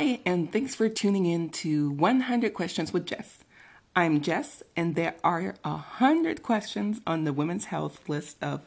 Hi, 0.00 0.18
and 0.24 0.50
thanks 0.50 0.74
for 0.74 0.88
tuning 0.88 1.26
in 1.26 1.50
to 1.50 1.90
100 1.90 2.54
Questions 2.54 2.90
with 2.90 3.04
Jess. 3.04 3.44
I'm 3.94 4.22
Jess, 4.22 4.62
and 4.74 4.94
there 4.94 5.14
are 5.22 5.56
100 5.60 6.42
questions 6.42 7.02
on 7.06 7.24
the 7.24 7.34
Women's 7.34 7.66
Health 7.66 8.08
list 8.08 8.38
of 8.42 8.66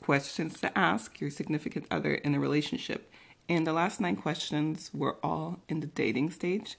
questions 0.00 0.60
to 0.60 0.78
ask 0.78 1.20
your 1.20 1.30
significant 1.30 1.86
other 1.90 2.14
in 2.14 2.36
a 2.36 2.38
relationship. 2.38 3.10
And 3.48 3.66
the 3.66 3.72
last 3.72 4.00
nine 4.00 4.14
questions 4.14 4.92
were 4.94 5.16
all 5.24 5.58
in 5.68 5.80
the 5.80 5.88
dating 5.88 6.30
stage. 6.30 6.78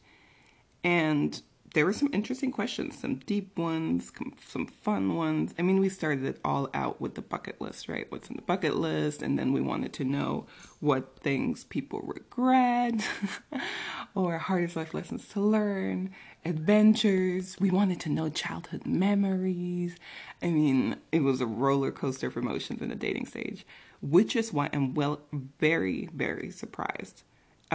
And 0.82 1.42
there 1.76 1.86
were 1.86 1.94
some 1.94 2.10
interesting 2.14 2.54
questions, 2.54 2.98
some 2.98 3.16
deep 3.16 3.58
ones, 3.58 4.10
some 4.48 4.66
fun 4.66 5.14
ones. 5.14 5.54
I 5.60 5.62
mean, 5.62 5.82
we 5.82 5.90
started 5.90 6.24
it 6.24 6.40
all 6.44 6.70
out 6.74 7.02
with 7.02 7.16
the 7.16 7.22
bucket 7.22 7.60
list, 7.60 7.90
right? 7.90 8.10
What's 8.10 8.30
on 8.30 8.38
the 8.38 8.42
bucket 8.44 8.78
list? 8.78 9.22
And 9.22 9.38
then 9.38 9.52
we 9.52 9.60
wanted 9.60 9.92
to 9.94 10.06
know 10.06 10.48
what 10.80 11.20
things 11.20 11.66
people 11.66 12.00
regret 12.06 13.06
or 14.16 14.38
hardest 14.38 14.78
life 14.78 14.94
lessons 14.94 15.28
to 15.30 15.42
learn, 15.42 16.12
adventures. 16.46 17.58
We 17.60 17.72
wanted 17.72 18.00
to 18.02 18.10
know 18.10 18.30
childhood 18.30 18.86
memories. 18.86 19.98
I 20.42 20.52
mean, 20.52 20.96
it 21.12 21.24
was 21.24 21.42
a 21.42 21.46
roller 21.46 21.92
coaster 21.92 22.28
of 22.28 22.38
emotions 22.38 22.82
in 22.82 22.88
the 22.88 22.96
dating 22.96 23.26
stage, 23.26 23.68
which 24.02 24.38
is 24.38 24.54
why 24.54 24.70
I'm 24.72 24.94
well, 24.94 25.20
very, 25.60 26.08
very 26.14 26.52
surprised 26.52 27.24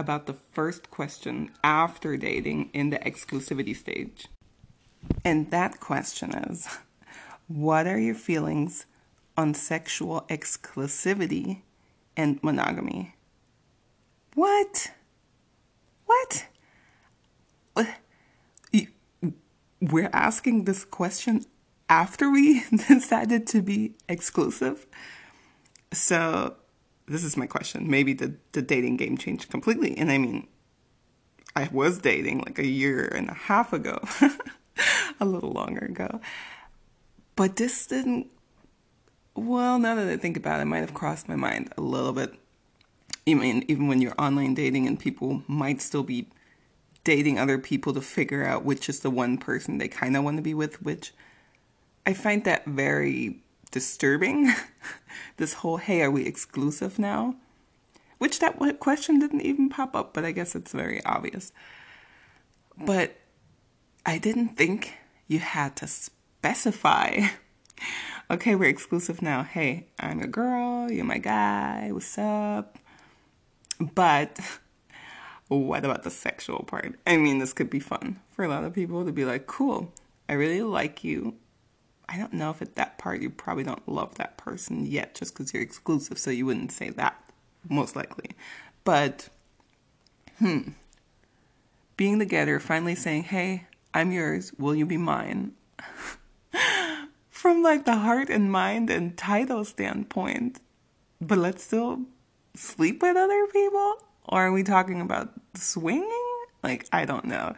about 0.01 0.25
the 0.25 0.33
first 0.33 0.89
question 0.89 1.51
after 1.63 2.17
dating 2.17 2.71
in 2.73 2.89
the 2.89 2.97
exclusivity 2.97 3.75
stage. 3.75 4.27
And 5.23 5.49
that 5.51 5.79
question 5.79 6.31
is 6.35 6.67
What 7.47 7.87
are 7.87 7.99
your 7.99 8.15
feelings 8.15 8.87
on 9.37 9.53
sexual 9.53 10.25
exclusivity 10.27 11.61
and 12.17 12.43
monogamy? 12.43 13.15
What? 14.33 14.91
What? 16.05 16.47
We're 19.79 20.11
asking 20.13 20.65
this 20.65 20.83
question 20.85 21.45
after 21.89 22.29
we 22.29 22.63
decided 22.87 23.47
to 23.47 23.61
be 23.61 23.93
exclusive. 24.07 24.85
So 25.91 26.55
this 27.11 27.23
is 27.23 27.35
my 27.35 27.45
question. 27.45 27.89
Maybe 27.89 28.13
the, 28.13 28.33
the 28.53 28.61
dating 28.61 28.97
game 28.97 29.17
changed 29.17 29.49
completely. 29.49 29.97
And 29.97 30.11
I 30.11 30.17
mean, 30.17 30.47
I 31.55 31.69
was 31.71 31.99
dating 31.99 32.39
like 32.39 32.57
a 32.57 32.65
year 32.65 33.05
and 33.05 33.29
a 33.29 33.33
half 33.33 33.73
ago, 33.73 33.99
a 35.19 35.25
little 35.25 35.51
longer 35.51 35.85
ago. 35.85 36.21
But 37.35 37.57
this 37.57 37.85
didn't, 37.85 38.27
well, 39.35 39.77
now 39.77 39.95
that 39.95 40.07
I 40.07 40.17
think 40.17 40.37
about 40.37 40.59
it, 40.59 40.63
it 40.63 40.65
might 40.65 40.79
have 40.79 40.93
crossed 40.93 41.27
my 41.27 41.35
mind 41.35 41.73
a 41.77 41.81
little 41.81 42.13
bit. 42.13 42.33
Even, 43.25 43.69
even 43.69 43.87
when 43.87 44.01
you're 44.01 44.15
online 44.17 44.53
dating 44.53 44.87
and 44.87 44.99
people 44.99 45.43
might 45.47 45.81
still 45.81 46.03
be 46.03 46.27
dating 47.03 47.37
other 47.37 47.57
people 47.57 47.93
to 47.93 48.01
figure 48.01 48.45
out 48.45 48.63
which 48.63 48.87
is 48.87 49.01
the 49.01 49.09
one 49.09 49.37
person 49.37 49.77
they 49.77 49.87
kind 49.87 50.15
of 50.15 50.23
want 50.23 50.37
to 50.37 50.43
be 50.43 50.53
with, 50.53 50.81
which 50.81 51.13
I 52.05 52.13
find 52.13 52.43
that 52.45 52.65
very 52.65 53.41
disturbing. 53.71 54.53
this 55.37 55.55
whole, 55.55 55.77
hey, 55.77 56.01
are 56.01 56.11
we 56.11 56.25
exclusive 56.25 56.99
now? 56.99 57.35
Which 58.17 58.39
that 58.39 58.59
question 58.79 59.19
didn't 59.19 59.41
even 59.41 59.69
pop 59.69 59.95
up, 59.95 60.13
but 60.13 60.25
I 60.25 60.31
guess 60.31 60.53
it's 60.55 60.73
very 60.73 61.03
obvious. 61.05 61.51
But 62.77 63.15
I 64.05 64.17
didn't 64.17 64.57
think 64.57 64.93
you 65.27 65.39
had 65.39 65.75
to 65.77 65.87
specify. 65.87 67.21
okay, 68.31 68.55
we're 68.55 68.69
exclusive 68.69 69.21
now. 69.21 69.43
Hey, 69.43 69.87
I'm 69.99 70.19
your 70.19 70.27
girl, 70.27 70.91
you're 70.91 71.05
my 71.05 71.17
guy, 71.17 71.89
what's 71.91 72.17
up? 72.17 72.77
But 73.79 74.39
what 75.47 75.83
about 75.83 76.03
the 76.03 76.11
sexual 76.11 76.63
part? 76.63 76.99
I 77.07 77.17
mean, 77.17 77.39
this 77.39 77.53
could 77.53 77.69
be 77.69 77.79
fun 77.79 78.19
for 78.35 78.45
a 78.45 78.47
lot 78.47 78.63
of 78.63 78.73
people 78.73 79.05
to 79.05 79.11
be 79.11 79.25
like, 79.25 79.47
cool, 79.47 79.91
I 80.29 80.33
really 80.33 80.61
like 80.61 81.03
you. 81.03 81.35
I 82.11 82.17
don't 82.17 82.33
know 82.33 82.49
if 82.49 82.61
at 82.61 82.75
that 82.75 82.97
part 82.97 83.21
you 83.21 83.29
probably 83.29 83.63
don't 83.63 83.87
love 83.87 84.15
that 84.15 84.37
person 84.37 84.85
yet 84.85 85.15
just 85.15 85.33
because 85.33 85.53
you're 85.53 85.63
exclusive, 85.63 86.19
so 86.19 86.29
you 86.29 86.45
wouldn't 86.45 86.73
say 86.73 86.89
that, 86.89 87.15
most 87.69 87.95
likely. 87.95 88.31
But, 88.83 89.29
hmm, 90.39 90.71
being 91.95 92.19
together, 92.19 92.59
finally 92.59 92.95
saying, 92.95 93.23
hey, 93.23 93.67
I'm 93.93 94.11
yours, 94.11 94.51
will 94.57 94.75
you 94.75 94.85
be 94.85 94.97
mine? 94.97 95.53
From 97.29 97.63
like 97.63 97.85
the 97.85 97.95
heart 97.95 98.29
and 98.29 98.51
mind 98.51 98.89
and 98.89 99.17
title 99.17 99.63
standpoint, 99.63 100.59
but 101.21 101.37
let's 101.37 101.63
still 101.63 102.01
sleep 102.55 103.01
with 103.01 103.15
other 103.15 103.47
people? 103.47 103.95
Or 104.25 104.47
are 104.47 104.51
we 104.51 104.63
talking 104.63 104.99
about 104.99 105.31
swinging? 105.55 106.11
Like, 106.61 106.87
I 106.91 107.05
don't 107.05 107.25
know. 107.25 107.55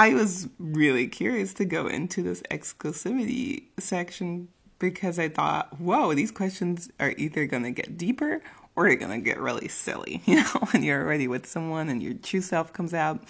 I 0.00 0.14
was 0.14 0.48
really 0.58 1.08
curious 1.08 1.52
to 1.52 1.66
go 1.66 1.86
into 1.86 2.22
this 2.22 2.40
exclusivity 2.50 3.64
section 3.78 4.48
because 4.78 5.18
I 5.18 5.28
thought, 5.28 5.78
whoa, 5.78 6.14
these 6.14 6.30
questions 6.30 6.90
are 6.98 7.12
either 7.18 7.44
going 7.44 7.64
to 7.64 7.70
get 7.70 7.98
deeper 7.98 8.40
or 8.74 8.88
they're 8.88 8.96
going 8.96 9.10
to 9.10 9.22
get 9.22 9.38
really 9.38 9.68
silly. 9.68 10.22
You 10.26 10.36
know, 10.36 10.60
when 10.72 10.82
you're 10.82 11.02
already 11.02 11.28
with 11.28 11.44
someone 11.44 11.90
and 11.90 12.02
your 12.02 12.14
true 12.14 12.40
self 12.40 12.72
comes 12.72 12.94
out, 12.94 13.22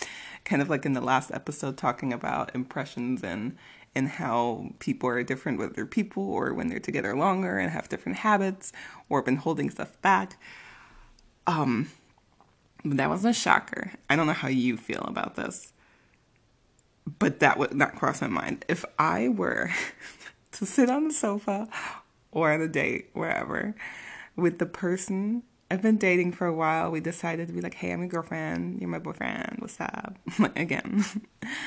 kind 0.44 0.62
of 0.62 0.70
like 0.70 0.86
in 0.86 0.92
the 0.92 1.00
last 1.00 1.32
episode 1.32 1.76
talking 1.76 2.12
about 2.12 2.54
impressions 2.54 3.24
and 3.24 3.56
and 3.96 4.08
how 4.08 4.70
people 4.78 5.08
are 5.08 5.24
different 5.24 5.58
with 5.58 5.74
their 5.74 5.86
people 5.86 6.22
or 6.22 6.54
when 6.54 6.68
they're 6.68 6.78
together 6.78 7.16
longer 7.16 7.58
and 7.58 7.72
have 7.72 7.88
different 7.88 8.18
habits 8.18 8.72
or 9.08 9.22
been 9.22 9.34
holding 9.34 9.70
stuff 9.70 10.00
back. 10.02 10.40
Um, 11.48 11.90
but 12.84 12.96
that 12.98 13.10
was 13.10 13.24
a 13.24 13.32
shocker. 13.32 13.90
I 14.08 14.14
don't 14.14 14.28
know 14.28 14.34
how 14.34 14.46
you 14.46 14.76
feel 14.76 15.02
about 15.02 15.34
this 15.34 15.72
but 17.18 17.40
that 17.40 17.58
would 17.58 17.74
not 17.74 17.96
cross 17.96 18.20
my 18.20 18.28
mind. 18.28 18.64
If 18.68 18.84
I 18.98 19.28
were 19.28 19.70
to 20.52 20.66
sit 20.66 20.90
on 20.90 21.08
the 21.08 21.14
sofa 21.14 21.68
or 22.30 22.52
on 22.52 22.60
a 22.60 22.68
date, 22.68 23.10
wherever, 23.12 23.74
with 24.36 24.58
the 24.58 24.66
person 24.66 25.42
I've 25.70 25.82
been 25.82 25.98
dating 25.98 26.32
for 26.32 26.46
a 26.46 26.54
while, 26.54 26.90
we 26.90 27.00
decided 27.00 27.46
to 27.46 27.54
be 27.54 27.60
like, 27.60 27.74
hey, 27.74 27.92
I'm 27.92 28.00
your 28.00 28.08
girlfriend, 28.08 28.80
you're 28.80 28.90
my 28.90 28.98
boyfriend, 28.98 29.58
what's 29.60 29.80
up? 29.80 30.18
Again. 30.56 31.04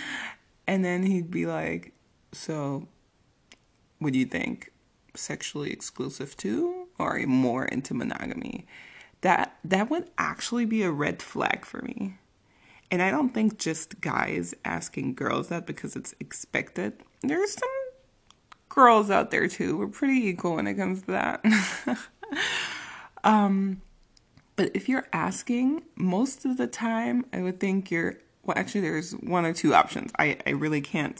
and 0.67 0.83
then 0.83 1.03
he'd 1.03 1.31
be 1.31 1.45
like, 1.45 1.93
so 2.33 2.87
what 3.99 4.11
do 4.11 4.19
you 4.19 4.25
think? 4.25 4.71
Sexually 5.15 5.71
exclusive 5.71 6.35
too? 6.35 6.87
Or 6.99 7.17
more 7.25 7.65
into 7.65 7.93
monogamy? 7.93 8.67
That 9.21 9.57
that 9.63 9.89
would 9.89 10.09
actually 10.17 10.65
be 10.65 10.83
a 10.83 10.91
red 10.91 11.21
flag 11.21 11.63
for 11.63 11.81
me. 11.81 12.17
And 12.93 13.01
I 13.01 13.09
don't 13.09 13.33
think 13.33 13.57
just 13.57 14.01
guys 14.01 14.53
asking 14.63 15.15
girls 15.15 15.47
that 15.47 15.65
because 15.65 15.95
it's 15.95 16.13
expected. 16.19 16.93
There's 17.23 17.53
some 17.53 17.69
girls 18.69 19.09
out 19.09 19.31
there 19.31 19.47
too. 19.47 19.79
We're 19.79 19.87
pretty 19.87 20.27
equal 20.27 20.57
when 20.57 20.67
it 20.67 20.75
comes 20.75 21.01
to 21.01 21.07
that. 21.07 21.43
um, 23.23 23.81
but 24.55 24.69
if 24.75 24.87
you're 24.87 25.07
asking, 25.11 25.81
most 25.95 26.45
of 26.45 26.57
the 26.57 26.67
time, 26.67 27.25
I 27.33 27.41
would 27.41 27.59
think 27.59 27.89
you're. 27.89 28.19
Well, 28.43 28.55
actually, 28.55 28.81
there's 28.81 29.13
one 29.13 29.43
or 29.43 29.53
two 29.53 29.73
options. 29.73 30.11
I, 30.19 30.37
I 30.45 30.51
really 30.51 30.81
can't. 30.81 31.19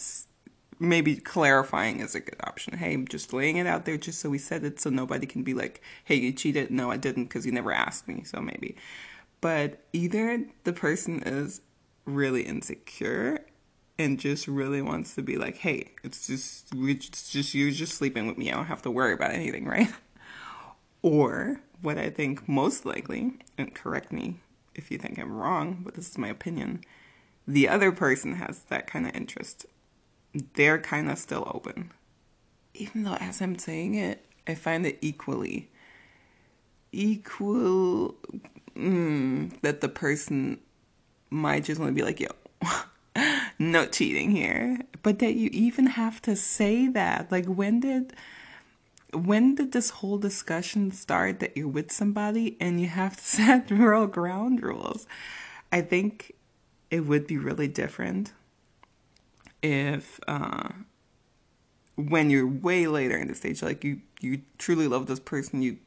Maybe 0.80 1.16
clarifying 1.16 2.02
is 2.02 2.14
a 2.14 2.20
good 2.20 2.40
option. 2.44 2.78
Hey, 2.78 2.96
just 3.10 3.34
laying 3.34 3.58
it 3.58 3.66
out 3.66 3.86
there 3.86 3.98
just 3.98 4.20
so 4.20 4.30
we 4.30 4.38
said 4.38 4.64
it 4.64 4.80
so 4.80 4.92
nobody 4.92 5.26
can 5.26 5.42
be 5.42 5.56
like, 5.56 5.82
hey, 6.04 6.18
you 6.18 6.34
cheated. 6.34 6.70
No, 6.70 6.92
I 6.92 6.98
didn't 6.98 7.24
because 7.24 7.48
you 7.48 7.52
never 7.52 7.72
asked 7.72 8.08
me. 8.08 8.22
So 8.26 8.42
maybe 8.42 8.76
but 9.44 9.80
either 9.92 10.46
the 10.64 10.72
person 10.72 11.22
is 11.24 11.60
really 12.06 12.44
insecure 12.44 13.46
and 14.00 14.18
just 14.18 14.48
really 14.48 14.82
wants 14.82 15.16
to 15.16 15.22
be 15.22 15.36
like, 15.38 15.58
hey, 15.58 15.92
it's 16.02 16.28
just 16.28 16.70
it's 16.74 17.30
just 17.30 17.54
you're 17.54 17.70
just 17.70 17.96
sleeping 17.96 18.26
with 18.26 18.38
me. 18.38 18.50
I 18.50 18.56
don't 18.56 18.68
have 18.68 18.82
to 18.84 18.90
worry 18.90 19.12
about 19.12 19.32
anything, 19.32 19.66
right? 19.78 19.92
Or 21.02 21.60
what 21.82 21.98
I 21.98 22.10
think 22.10 22.48
most 22.48 22.86
likely, 22.86 23.34
and 23.58 23.76
correct 23.76 24.14
me 24.14 24.40
if 24.76 24.90
you 24.90 24.98
think 24.98 25.20
I'm 25.20 25.36
wrong, 25.36 25.82
but 25.84 25.96
this 25.96 26.10
is 26.10 26.18
my 26.18 26.30
opinion, 26.30 26.80
the 27.46 27.68
other 27.68 27.92
person 27.92 28.36
has 28.36 28.60
that 28.70 28.88
kind 28.88 29.06
of 29.06 29.14
interest. 29.14 29.66
They're 30.54 30.80
kind 30.80 31.12
of 31.12 31.18
still 31.18 31.52
open. 31.54 31.92
Even 32.76 33.04
though 33.04 33.18
as 33.20 33.42
I'm 33.42 33.58
saying 33.58 33.96
it, 33.96 34.26
I 34.48 34.56
find 34.56 34.86
it 34.86 35.00
equally 35.02 35.70
equal 36.94 38.16
mm, 38.76 39.52
that 39.62 39.82
the 39.82 39.90
person 39.90 40.60
might 41.30 41.66
just 41.66 41.80
want 41.80 41.90
to 41.90 41.96
be 41.96 42.04
like, 42.04 42.20
yo, 42.20 42.30
no 43.60 43.86
cheating 43.86 44.32
here. 44.32 44.80
But 45.02 45.20
that 45.20 45.36
you 45.36 45.50
even 45.52 45.88
have 45.88 46.22
to 46.24 46.36
say 46.36 46.88
that. 46.88 47.32
Like, 47.32 47.46
when 47.46 47.80
did. 47.80 48.14
When 49.14 49.54
did 49.54 49.74
this 49.74 49.92
whole 49.92 50.18
discussion 50.18 50.92
start 50.92 51.40
that 51.40 51.56
you're 51.56 51.68
with 51.68 51.92
somebody 51.92 52.58
and 52.60 52.82
you 52.82 52.88
have 52.88 53.16
to 53.16 53.24
set 53.24 53.70
real 53.70 54.08
ground 54.08 54.64
rules? 54.64 55.06
I 55.72 55.82
think 55.82 56.34
it 56.90 57.02
would 57.02 57.28
be 57.28 57.38
really 57.38 57.68
different 57.68 58.34
if 59.64 60.20
uh, 60.28 60.70
when 61.96 62.30
you're 62.30 62.48
way 62.48 62.86
later 62.86 63.18
in 63.18 63.30
the 63.30 63.36
stage, 63.36 63.64
like 63.64 63.84
you 63.84 64.02
you 64.20 64.42
truly 64.58 64.88
love 64.88 65.08
this 65.08 65.20
person, 65.20 65.62
you 65.62 65.78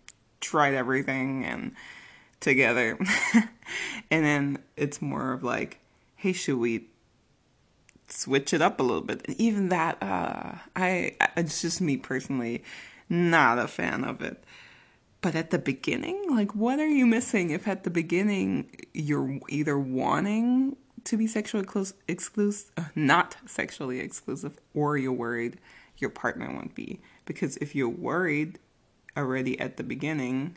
tried 0.41 0.75
everything 0.75 1.45
and 1.45 1.75
together. 2.41 2.99
and 4.11 4.25
then 4.25 4.59
it's 4.77 5.03
more 5.03 5.33
of 5.33 5.43
like, 5.43 5.81
hey, 6.17 6.33
should 6.33 6.59
we 6.59 6.89
switch 8.09 8.53
it 8.53 8.63
up 8.63 8.81
a 8.81 8.83
little 8.83 9.03
bit? 9.03 9.27
And 9.27 9.41
even 9.41 9.69
that, 9.71 10.03
uh, 10.03 10.53
I 10.75 11.17
it's 11.37 11.61
just 11.63 11.81
me 11.81 11.97
personally, 11.97 12.65
not 13.09 13.59
a 13.59 13.69
fan 13.69 14.05
of 14.05 14.23
it. 14.23 14.43
But 15.21 15.35
at 15.35 15.51
the 15.51 15.59
beginning, 15.59 16.27
like, 16.31 16.55
what 16.55 16.79
are 16.79 16.87
you 16.87 17.07
missing 17.07 17.51
if 17.51 17.67
at 17.67 17.85
the 17.85 17.91
beginning 17.91 18.71
you're 18.93 19.41
either 19.49 19.79
wanting 19.79 20.77
to 21.05 21.17
be 21.17 21.27
sexually 21.27 21.65
close, 21.65 21.95
exclusive, 22.07 22.71
uh, 22.77 22.85
not 22.95 23.37
sexually 23.47 23.99
exclusive, 23.99 24.59
or 24.75 24.97
you're 24.97 25.13
worried 25.13 25.59
your 25.97 26.11
partner 26.11 26.53
won't 26.53 26.75
be? 26.75 27.01
Because 27.25 27.57
if 27.57 27.75
you're 27.75 27.89
worried 27.89 28.59
already 29.17 29.59
at 29.59 29.77
the 29.77 29.83
beginning, 29.83 30.57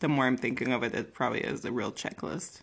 the 0.00 0.08
more 0.08 0.26
I'm 0.26 0.36
thinking 0.36 0.72
of 0.72 0.82
it, 0.82 0.94
it 0.94 1.14
probably 1.14 1.40
is 1.40 1.64
a 1.64 1.72
real 1.72 1.92
checklist. 1.92 2.60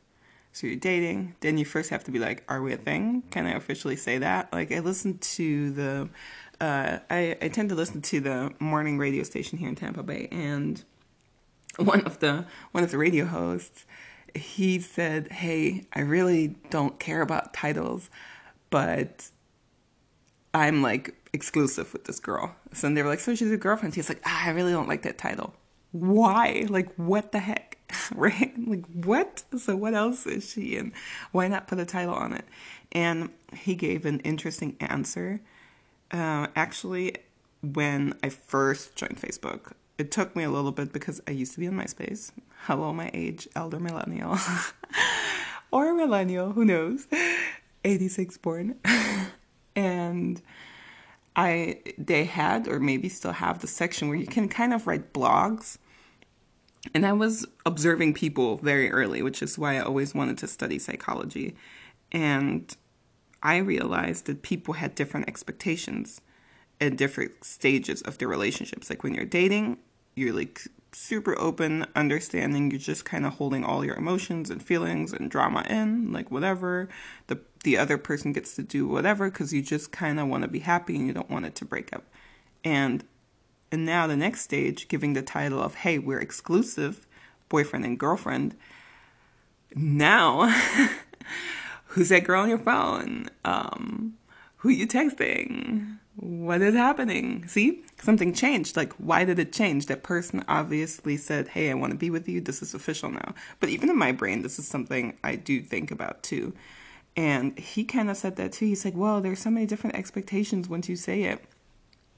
So 0.52 0.68
you're 0.68 0.76
dating, 0.76 1.36
then 1.42 1.58
you 1.58 1.66
first 1.66 1.90
have 1.92 2.04
to 2.06 2.12
be 2.12 2.20
like, 2.20 2.44
are 2.50 2.62
we 2.62 2.74
a 2.74 2.78
thing? 2.78 3.24
Can 3.30 3.46
I 3.46 3.52
officially 3.52 3.96
say 3.96 4.18
that? 4.18 4.52
Like 4.52 4.72
I 4.72 4.80
listened 4.80 5.22
to 5.22 5.72
the, 5.72 6.10
uh, 6.60 7.00
I, 7.10 7.38
I 7.42 7.48
tend 7.50 7.70
to 7.70 7.76
listen 7.76 8.02
to 8.02 8.20
the 8.20 8.52
morning 8.60 8.98
radio 8.98 9.24
station 9.24 9.58
here 9.60 9.70
in 9.70 9.76
Tampa 9.76 10.04
Bay, 10.04 10.28
and 10.32 10.84
one 11.78 12.02
of 12.02 12.20
the 12.20 12.46
one 12.72 12.84
of 12.84 12.92
the 12.92 12.98
radio 12.98 13.26
hosts, 13.26 13.86
he 14.36 14.80
said, 14.80 15.32
"Hey, 15.32 15.86
I 15.94 16.02
really 16.02 16.56
don't 16.70 17.00
care 17.00 17.22
about 17.22 17.54
titles, 17.54 18.10
but 18.70 19.30
I'm 20.54 20.82
like 20.82 21.16
exclusive 21.34 21.94
with 21.94 22.06
this 22.06 22.20
girl." 22.20 22.56
So 22.74 22.94
they 22.94 23.02
were 23.04 23.10
like, 23.10 23.20
"So 23.20 23.36
she's 23.36 23.52
a 23.52 23.58
girlfriend?" 23.58 23.96
He's 23.96 24.10
like, 24.10 24.22
ah, 24.26 24.48
"I 24.48 24.52
really 24.52 24.72
don't 24.72 24.88
like 24.88 25.04
that 25.04 25.18
title." 25.18 25.54
why? 25.92 26.66
Like, 26.70 26.94
what 26.96 27.32
the 27.32 27.40
heck? 27.40 27.78
right? 28.16 28.54
Like, 28.58 28.86
what? 28.94 29.44
So, 29.58 29.76
what 29.76 29.94
else 29.94 30.26
is 30.26 30.50
she 30.52 30.76
in? 30.76 30.94
Why 31.32 31.48
not 31.48 31.68
put 31.68 31.80
a 31.80 31.86
title 31.86 32.14
on 32.14 32.34
it? 32.34 32.46
And 32.92 33.30
he 33.54 33.76
gave 33.76 34.06
an 34.06 34.20
interesting 34.22 34.76
answer. 34.80 35.42
Uh, 36.12 36.48
actually, 36.56 37.16
when 37.62 38.14
I 38.24 38.30
first 38.30 38.96
joined 38.96 39.18
Facebook, 39.18 39.74
it 39.98 40.12
took 40.12 40.36
me 40.36 40.44
a 40.44 40.50
little 40.50 40.72
bit 40.72 40.94
because 40.94 41.22
I 41.28 41.32
used 41.32 41.54
to 41.54 41.60
be 41.60 41.68
on 41.68 41.74
MySpace. 41.74 42.32
Hello, 42.64 42.94
my 42.94 43.12
age, 43.14 43.48
elder 43.56 43.80
millennial. 43.80 44.38
or 45.72 45.94
millennial, 45.94 46.52
who 46.52 46.66
knows? 46.66 47.08
86 47.84 48.38
born. 48.38 48.76
And 49.80 50.42
I 51.36 51.82
they 51.98 52.26
had 52.26 52.68
or 52.68 52.80
maybe 52.80 53.08
still 53.08 53.32
have 53.32 53.60
the 53.60 53.68
section 53.68 54.10
where 54.10 54.18
you 54.18 54.28
can 54.28 54.50
kind 54.50 54.74
of 54.74 54.88
write 54.88 55.14
blogs. 55.14 55.78
And 56.94 57.06
I 57.06 57.14
was 57.14 57.46
observing 57.66 58.14
people 58.14 58.58
very 58.58 58.90
early, 58.92 59.22
which 59.22 59.42
is 59.42 59.58
why 59.58 59.78
I 59.78 59.82
always 59.82 60.16
wanted 60.16 60.38
to 60.40 60.48
study 60.48 60.80
psychology. 60.80 61.56
And 62.12 62.76
I 63.44 63.58
realized 63.58 64.26
that 64.26 64.42
people 64.42 64.76
had 64.76 64.96
different 64.96 65.28
expectations 65.28 66.22
at 66.82 66.96
different 66.96 67.44
stages 67.44 68.02
of 68.02 68.18
their 68.18 68.28
relationships. 68.28 68.90
Like 68.90 69.04
when 69.04 69.14
you're 69.14 69.26
dating, 69.26 69.78
you're 70.16 70.34
like 70.34 70.62
super 70.94 71.38
open, 71.40 71.86
understanding. 71.96 72.72
You're 72.72 72.80
just 72.80 73.06
kind 73.06 73.26
of 73.26 73.34
holding 73.34 73.64
all 73.64 73.86
your 73.86 73.96
emotions 73.96 74.50
and 74.50 74.64
feelings 74.64 75.14
and 75.14 75.30
drama 75.30 75.66
in, 75.70 76.12
like 76.12 76.32
whatever. 76.32 76.90
The 77.28 77.40
the 77.64 77.78
other 77.78 77.98
person 77.98 78.34
gets 78.34 78.56
to 78.56 78.64
do 78.64 78.88
whatever 78.88 79.30
because 79.30 79.54
you 79.54 79.62
just 79.62 79.92
kind 79.92 80.20
of 80.20 80.28
want 80.28 80.44
to 80.44 80.50
be 80.50 80.60
happy 80.60 80.96
and 80.96 81.08
you 81.08 81.14
don't 81.14 81.30
want 81.30 81.46
it 81.46 81.56
to 81.56 81.66
break 81.66 81.94
up. 81.94 82.04
And 82.64 83.04
and 83.72 83.86
now 83.86 84.08
the 84.08 84.18
next 84.18 84.42
stage, 84.42 84.88
giving 84.88 85.14
the 85.14 85.22
title 85.22 85.62
of 85.62 85.76
"Hey, 85.76 86.00
we're 86.00 86.20
exclusive, 86.20 87.06
boyfriend 87.50 87.86
and 87.86 88.00
girlfriend." 88.00 88.56
Now, 89.76 90.50
who's 91.88 92.10
that 92.10 92.24
girl 92.24 92.42
on 92.42 92.50
your 92.50 92.58
phone? 92.58 93.30
Um, 93.46 94.18
who 94.58 94.70
you 94.70 94.88
texting? 94.88 96.00
what 96.20 96.62
is 96.62 96.76
happening? 96.76 97.48
See, 97.48 97.84
something 98.02 98.34
changed. 98.34 98.76
Like, 98.76 98.94
why 98.94 99.24
did 99.24 99.40
it 99.40 99.54
change? 99.54 99.86
That 99.86 100.04
person 100.04 100.44
obviously 100.48 101.16
said, 101.16 101.50
Hey, 101.50 101.72
I 101.72 101.76
want 101.76 101.92
to 101.92 101.98
be 101.98 102.10
with 102.10 102.28
you. 102.28 102.42
This 102.42 102.62
is 102.62 102.74
official 102.74 103.10
now. 103.10 103.34
But 103.60 103.70
even 103.70 103.90
in 103.90 103.98
my 103.98 104.12
brain, 104.12 104.42
this 104.42 104.60
is 104.60 104.68
something 104.68 105.18
I 105.24 105.36
do 105.36 105.62
think 105.62 105.92
about 105.92 106.22
too. 106.24 106.54
And 107.20 107.60
he 107.60 107.84
kind 107.84 108.10
of 108.10 108.16
said 108.16 108.38
that 108.38 108.54
too. 108.54 108.66
He's 108.66 108.86
like, 108.86 108.96
Well, 108.96 109.20
there's 109.20 109.42
so 109.42 109.50
many 109.50 109.66
different 109.66 109.98
expectations 109.98 110.70
once 110.70 110.88
you 110.88 110.96
say 110.96 111.24
it. 111.24 111.44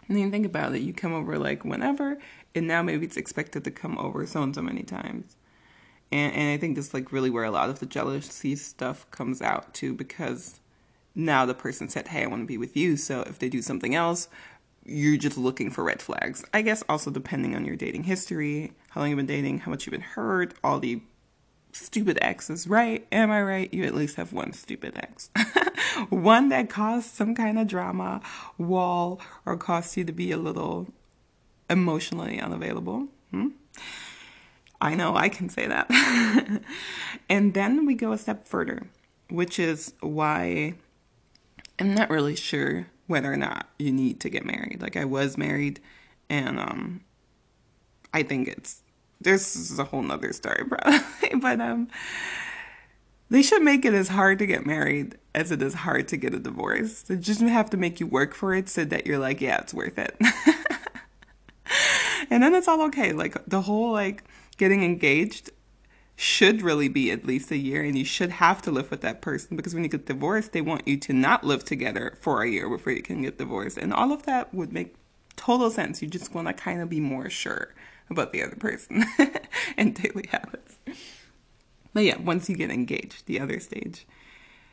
And 0.08 0.16
then 0.16 0.30
think 0.30 0.46
about 0.46 0.76
it. 0.76 0.84
You 0.84 0.94
come 0.94 1.12
over 1.12 1.40
like 1.40 1.66
whenever, 1.66 2.20
and 2.54 2.68
now 2.68 2.84
maybe 2.84 3.08
it's 3.08 3.18
expected 3.18 3.64
to 3.64 3.72
come 3.72 3.98
over 3.98 4.28
so 4.28 4.44
and 4.44 4.54
so 4.54 4.62
many 4.62 4.84
times. 4.84 5.36
And, 6.12 6.36
and 6.36 6.52
I 6.52 6.58
think 6.58 6.76
that's 6.76 6.94
like 6.94 7.12
really 7.12 7.32
where 7.32 7.46
a 7.46 7.50
lot 7.50 7.72
of 7.72 7.80
the 7.80 7.88
jealousy 7.88 8.56
stuff 8.56 9.10
comes 9.10 9.42
out 9.42 9.74
too, 9.74 9.96
because 9.96 10.60
now 11.16 11.48
the 11.48 11.56
person 11.56 11.90
said, 11.90 12.10
Hey, 12.10 12.22
I 12.22 12.28
want 12.28 12.44
to 12.44 12.48
be 12.48 12.60
with 12.60 12.78
you. 12.78 12.96
So 12.96 13.22
if 13.22 13.40
they 13.40 13.50
do 13.50 13.64
something 13.64 13.96
else, 13.96 14.28
you're 14.86 15.18
just 15.18 15.36
looking 15.36 15.72
for 15.72 15.84
red 15.84 16.04
flags. 16.04 16.46
I 16.54 16.62
guess 16.62 16.84
also 16.88 17.10
depending 17.10 17.56
on 17.56 17.66
your 17.66 17.76
dating 17.76 18.04
history, 18.04 18.74
how 18.92 19.02
long 19.02 19.10
you've 19.10 19.18
been 19.18 19.26
dating, 19.26 19.62
how 19.62 19.72
much 19.72 19.88
you've 19.88 19.94
been 19.94 20.02
hurt, 20.02 20.54
all 20.64 20.80
the 20.80 21.02
stupid 21.74 22.18
exes, 22.22 22.68
right? 22.68 23.06
Am 23.12 23.32
I 23.32 23.42
right? 23.42 23.74
You 23.74 23.84
at 23.84 23.96
least 23.96 24.16
have 24.16 24.34
one 24.34 24.54
stupid 24.54 24.94
ex. 24.96 25.30
one 26.10 26.50
that 26.50 26.70
caused 26.70 27.14
some 27.14 27.36
kind 27.36 27.60
of 27.60 27.68
drama, 27.68 28.22
wall, 28.58 29.22
or 29.46 29.58
caused 29.58 29.98
you 29.98 30.04
to 30.04 30.12
be 30.12 30.32
a 30.32 30.38
little 30.38 30.88
emotionally 31.70 32.40
unavailable. 32.40 33.08
Hmm? 33.32 33.50
I 34.82 34.96
know 34.96 35.16
I 35.16 35.30
can 35.30 35.50
say 35.50 35.68
that. 35.68 35.90
and 37.30 37.54
then 37.54 37.86
we 37.86 37.94
go 37.94 38.12
a 38.12 38.18
step 38.18 38.46
further, 38.46 38.88
which 39.30 39.60
is 39.60 39.94
why 40.02 40.74
I'm 41.80 41.94
not 41.94 42.10
really 42.10 42.36
sure 42.36 42.88
whether 43.08 43.32
or 43.32 43.38
not 43.38 43.68
you 43.78 43.92
need 43.92 44.20
to 44.22 44.30
get 44.30 44.46
married. 44.46 44.82
Like 44.82 44.98
I 44.98 45.06
was 45.06 45.38
married 45.38 45.80
and 46.30 46.60
um 46.60 47.02
I 48.14 48.24
think 48.24 48.48
it's 48.48 48.82
this 49.24 49.56
is 49.56 49.80
a 49.80 49.84
whole 49.84 50.02
nother 50.02 50.34
story 50.34 50.64
probably. 50.68 51.00
but 51.40 51.62
um 51.62 51.88
they 53.30 53.42
should 53.42 53.62
make 53.62 53.86
it 53.86 53.94
as 53.94 54.10
hard 54.10 54.40
to 54.40 54.46
get 54.46 54.66
married 54.66 55.18
as 55.34 55.52
it 55.52 55.62
is 55.62 55.74
hard 55.74 56.10
to 56.10 56.18
get 56.18 56.34
a 56.34 56.40
divorce. 56.40 57.04
They 57.04 57.16
just 57.16 57.40
have 57.40 57.70
to 57.70 57.78
make 57.78 58.02
you 58.02 58.08
work 58.08 58.36
for 58.36 58.54
it 58.54 58.68
so 58.68 58.84
that 58.84 59.08
you're 59.08 59.20
like, 59.20 59.40
yeah, 59.40 59.62
it's 59.62 59.74
worth 59.74 59.98
it. 59.98 60.18
and 62.30 62.44
then 62.44 62.54
it's 62.54 62.68
all 62.68 62.82
okay. 62.84 63.14
Like 63.14 63.38
the 63.48 63.62
whole 63.62 63.94
like 63.94 64.26
getting 64.58 64.84
engaged 64.84 65.50
should 66.18 66.62
really 66.62 66.90
be 66.90 67.10
at 67.10 67.26
least 67.26 67.52
a 67.52 67.58
year 67.58 67.84
and 67.84 67.98
you 67.98 68.06
should 68.06 68.30
have 68.30 68.62
to 68.62 68.70
live 68.70 68.92
with 68.92 69.02
that 69.02 69.22
person 69.22 69.58
because 69.58 69.74
when 69.74 69.84
you 69.84 69.90
get 69.90 70.06
divorced 70.06 70.52
they 70.52 70.62
want 70.62 70.88
you 70.88 70.96
to 70.96 71.14
not 71.14 71.44
live 71.44 71.64
together 71.64 72.16
for 72.22 72.44
a 72.44 72.48
year 72.48 72.70
before 72.70 72.94
you 72.94 73.02
can 73.02 73.24
get 73.24 73.40
divorced 73.40 73.76
and 73.76 73.92
all 73.92 74.12
of 74.12 74.22
that 74.24 74.54
would 74.54 74.72
make 74.72 74.94
total 75.36 75.72
sense 75.72 76.00
you 76.00 76.08
just 76.08 76.36
want 76.36 76.48
to 76.48 76.54
kind 76.54 76.80
of 76.80 76.90
be 76.90 77.00
more 77.00 77.28
sure 77.28 77.74
about 78.12 78.32
the 78.32 78.44
other 78.44 78.56
person 78.56 79.04
and 79.78 79.96
daily 79.96 80.28
habits 80.30 80.78
but 81.94 82.04
yeah 82.04 82.18
once 82.18 82.50
you 82.50 82.56
get 82.56 82.70
engaged 82.70 83.26
the 83.26 83.40
other 83.40 83.60
stage 83.60 84.06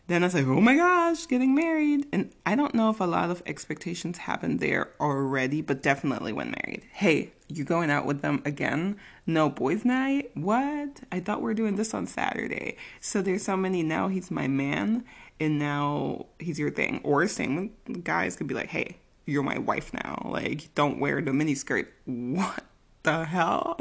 then 0.08 0.22
I 0.22 0.26
was 0.26 0.34
like, 0.34 0.46
oh 0.46 0.60
my 0.62 0.74
gosh, 0.74 1.26
getting 1.26 1.54
married. 1.54 2.06
And 2.12 2.32
I 2.46 2.56
don't 2.56 2.74
know 2.74 2.88
if 2.88 2.98
a 2.98 3.04
lot 3.04 3.30
of 3.30 3.42
expectations 3.44 4.16
happen 4.16 4.56
there 4.56 4.88
already, 4.98 5.60
but 5.60 5.82
definitely 5.82 6.32
when 6.32 6.54
married. 6.64 6.86
Hey, 6.92 7.32
you 7.46 7.62
going 7.62 7.90
out 7.90 8.06
with 8.06 8.22
them 8.22 8.40
again? 8.46 8.96
No 9.26 9.50
boys' 9.50 9.84
night? 9.84 10.30
What? 10.34 11.00
I 11.12 11.20
thought 11.20 11.42
we 11.42 11.50
are 11.50 11.54
doing 11.54 11.76
this 11.76 11.92
on 11.92 12.06
Saturday. 12.06 12.78
So 13.00 13.20
there's 13.20 13.44
so 13.44 13.54
many 13.54 13.82
now 13.82 14.08
he's 14.08 14.30
my 14.30 14.48
man 14.48 15.04
and 15.38 15.58
now 15.58 16.24
he's 16.38 16.58
your 16.58 16.70
thing. 16.70 17.02
Or 17.04 17.28
same 17.28 17.74
guys 18.02 18.34
could 18.34 18.46
be 18.46 18.54
like, 18.54 18.68
hey, 18.68 18.96
you're 19.26 19.42
my 19.42 19.58
wife 19.58 19.92
now. 19.92 20.22
Like, 20.24 20.74
don't 20.74 20.98
wear 21.00 21.20
the 21.20 21.32
miniskirt. 21.32 21.86
What 22.06 22.64
the 23.02 23.24
hell? 23.24 23.78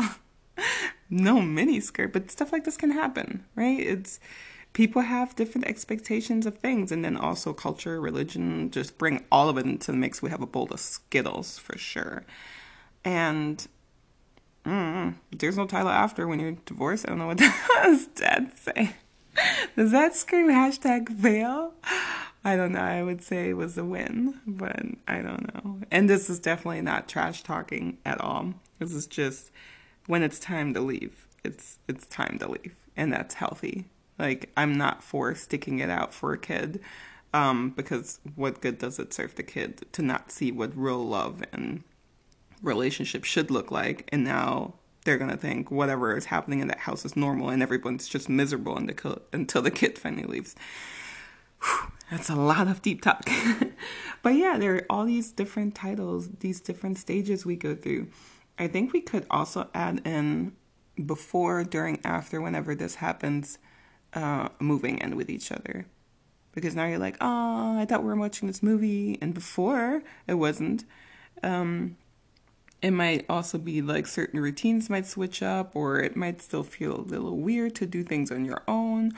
no 1.09 1.37
miniskirt, 1.37 2.13
but 2.13 2.31
stuff 2.31 2.51
like 2.51 2.63
this 2.63 2.77
can 2.77 2.91
happen, 2.91 3.45
right? 3.55 3.79
It's 3.79 4.19
people 4.73 5.01
have 5.01 5.35
different 5.35 5.67
expectations 5.67 6.45
of 6.45 6.57
things 6.57 6.91
and 6.91 7.03
then 7.03 7.17
also 7.17 7.53
culture 7.53 7.99
religion 7.99 8.69
just 8.69 8.97
bring 8.97 9.25
all 9.31 9.49
of 9.49 9.57
it 9.57 9.65
into 9.65 9.91
the 9.91 9.97
mix. 9.97 10.21
We 10.21 10.29
have 10.29 10.41
a 10.41 10.47
bowl 10.47 10.67
of 10.71 10.79
skittles 10.79 11.57
for 11.57 11.77
sure. 11.77 12.25
And 13.03 13.67
mm, 14.65 15.15
there's 15.35 15.57
no 15.57 15.65
title 15.65 15.89
after 15.89 16.27
when 16.27 16.39
you're 16.39 16.57
divorced. 16.65 17.05
I 17.05 17.09
don't 17.09 17.19
know 17.19 17.27
what 17.27 17.37
does 17.37 18.07
dad 18.07 18.51
say 18.57 18.95
does 19.75 19.91
that 19.91 20.15
scream 20.15 20.49
hashtag 20.49 21.09
fail 21.09 21.73
i 22.47 22.55
don't 22.55 22.71
know. 22.71 22.79
I 22.79 23.03
would 23.03 23.23
say 23.23 23.49
it 23.49 23.57
was 23.57 23.77
a 23.77 23.83
win 23.83 24.39
but 24.45 24.83
i 25.07 25.21
don't 25.21 25.53
know. 25.53 25.79
And 25.91 26.09
this 26.09 26.29
is 26.29 26.39
definitely 26.39 26.81
not 26.81 27.07
trash 27.07 27.43
talking 27.43 27.97
at 28.05 28.19
all. 28.21 28.53
This 28.79 28.93
is 28.93 29.07
just 29.07 29.51
when 30.07 30.23
it's 30.23 30.39
time 30.39 30.73
to 30.73 30.81
leave 30.81 31.27
it's 31.43 31.79
it's 31.87 32.05
time 32.07 32.37
to 32.39 32.51
leave. 32.51 32.75
And 32.95 33.11
that's 33.11 33.35
healthy. 33.35 33.85
Like 34.19 34.51
I'm 34.57 34.77
not 34.77 35.03
for 35.03 35.33
sticking 35.35 35.79
it 35.79 35.89
out 35.89 36.13
for 36.13 36.33
a 36.33 36.37
kid, 36.37 36.79
um, 37.33 37.71
because 37.71 38.19
what 38.35 38.61
good 38.61 38.77
does 38.77 38.99
it 38.99 39.13
serve 39.13 39.35
the 39.35 39.43
kid 39.43 39.85
to 39.93 40.01
not 40.01 40.31
see 40.31 40.51
what 40.51 40.77
real 40.77 41.03
love 41.05 41.43
and 41.51 41.83
relationship 42.61 43.23
should 43.23 43.51
look 43.51 43.71
like. 43.71 44.07
And 44.11 44.23
now 44.23 44.73
they're 45.03 45.17
to 45.17 45.37
think 45.37 45.71
whatever 45.71 46.17
is 46.17 46.25
happening 46.25 46.59
in 46.59 46.67
that 46.67 46.79
house 46.79 47.05
is 47.05 47.15
normal 47.15 47.49
and 47.49 47.63
everyone's 47.63 48.07
just 48.07 48.27
miserable 48.27 48.75
until, 48.75 49.21
until 49.31 49.61
the 49.61 49.71
kid 49.71 49.97
finally 49.97 50.23
leaves. 50.23 50.55
That's 52.11 52.29
a 52.29 52.35
lot 52.35 52.67
of 52.67 52.81
deep 52.81 53.01
talk. 53.01 53.27
but 54.23 54.29
yeah, 54.29 54.57
there 54.57 54.75
are 54.75 54.85
all 54.89 55.05
these 55.05 55.31
different 55.31 55.75
titles, 55.75 56.29
these 56.39 56.61
different 56.61 56.97
stages 56.97 57.45
we 57.45 57.55
go 57.55 57.75
through. 57.75 58.07
I 58.57 58.67
think 58.67 58.93
we 58.93 59.01
could 59.01 59.25
also 59.29 59.69
add 59.73 60.01
in 60.05 60.53
before, 61.05 61.63
during, 61.63 61.99
after, 62.03 62.41
whenever 62.41 62.75
this 62.75 62.95
happens, 62.95 63.59
uh, 64.13 64.49
moving 64.59 64.97
in 64.99 65.15
with 65.15 65.29
each 65.29 65.51
other. 65.51 65.85
Because 66.53 66.75
now 66.75 66.87
you're 66.87 66.97
like, 66.97 67.17
oh, 67.21 67.77
I 67.77 67.85
thought 67.85 68.01
we 68.01 68.07
were 68.07 68.15
watching 68.15 68.47
this 68.47 68.63
movie. 68.63 69.17
And 69.21 69.33
before, 69.33 70.01
it 70.27 70.35
wasn't. 70.35 70.85
Um, 71.43 71.97
it 72.81 72.91
might 72.91 73.25
also 73.29 73.57
be 73.57 73.81
like 73.81 74.07
certain 74.07 74.39
routines 74.39 74.89
might 74.89 75.05
switch 75.05 75.43
up, 75.43 75.75
or 75.75 75.99
it 75.99 76.15
might 76.15 76.41
still 76.41 76.63
feel 76.63 76.95
a 76.95 77.01
little 77.01 77.37
weird 77.37 77.75
to 77.75 77.85
do 77.85 78.03
things 78.03 78.31
on 78.31 78.45
your 78.45 78.63
own. 78.67 79.11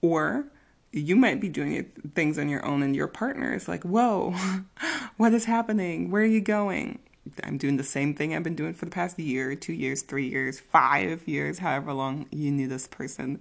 Or 0.00 0.46
you 0.92 1.14
might 1.16 1.40
be 1.40 1.48
doing 1.48 1.84
things 2.14 2.38
on 2.38 2.48
your 2.48 2.64
own, 2.64 2.82
and 2.82 2.96
your 2.96 3.06
partner 3.06 3.54
is 3.54 3.68
like, 3.68 3.84
whoa, 3.84 4.34
what 5.16 5.32
is 5.32 5.44
happening? 5.44 6.10
Where 6.10 6.22
are 6.22 6.26
you 6.26 6.40
going? 6.40 6.98
I'm 7.44 7.58
doing 7.58 7.76
the 7.76 7.84
same 7.84 8.14
thing 8.14 8.34
I've 8.34 8.42
been 8.42 8.56
doing 8.56 8.74
for 8.74 8.86
the 8.86 8.90
past 8.90 9.18
year, 9.18 9.54
two 9.54 9.72
years, 9.72 10.02
three 10.02 10.28
years, 10.28 10.58
five 10.58 11.26
years, 11.28 11.58
however 11.58 11.92
long 11.92 12.26
you 12.30 12.50
knew 12.50 12.66
this 12.66 12.88
person. 12.88 13.40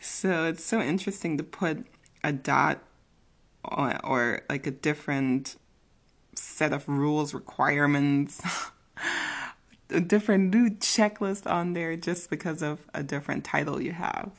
So 0.00 0.46
it's 0.46 0.64
so 0.64 0.80
interesting 0.80 1.36
to 1.38 1.44
put 1.44 1.84
a 2.24 2.32
dot 2.32 2.82
or, 3.64 3.98
or 4.04 4.42
like 4.48 4.66
a 4.66 4.70
different 4.70 5.56
set 6.34 6.72
of 6.72 6.88
rules, 6.88 7.34
requirements, 7.34 8.40
a 9.90 10.00
different 10.00 10.54
new 10.54 10.70
checklist 10.70 11.50
on 11.50 11.72
there 11.72 11.96
just 11.96 12.30
because 12.30 12.62
of 12.62 12.78
a 12.94 13.02
different 13.02 13.44
title 13.44 13.82
you 13.82 13.92
have. 13.92 14.30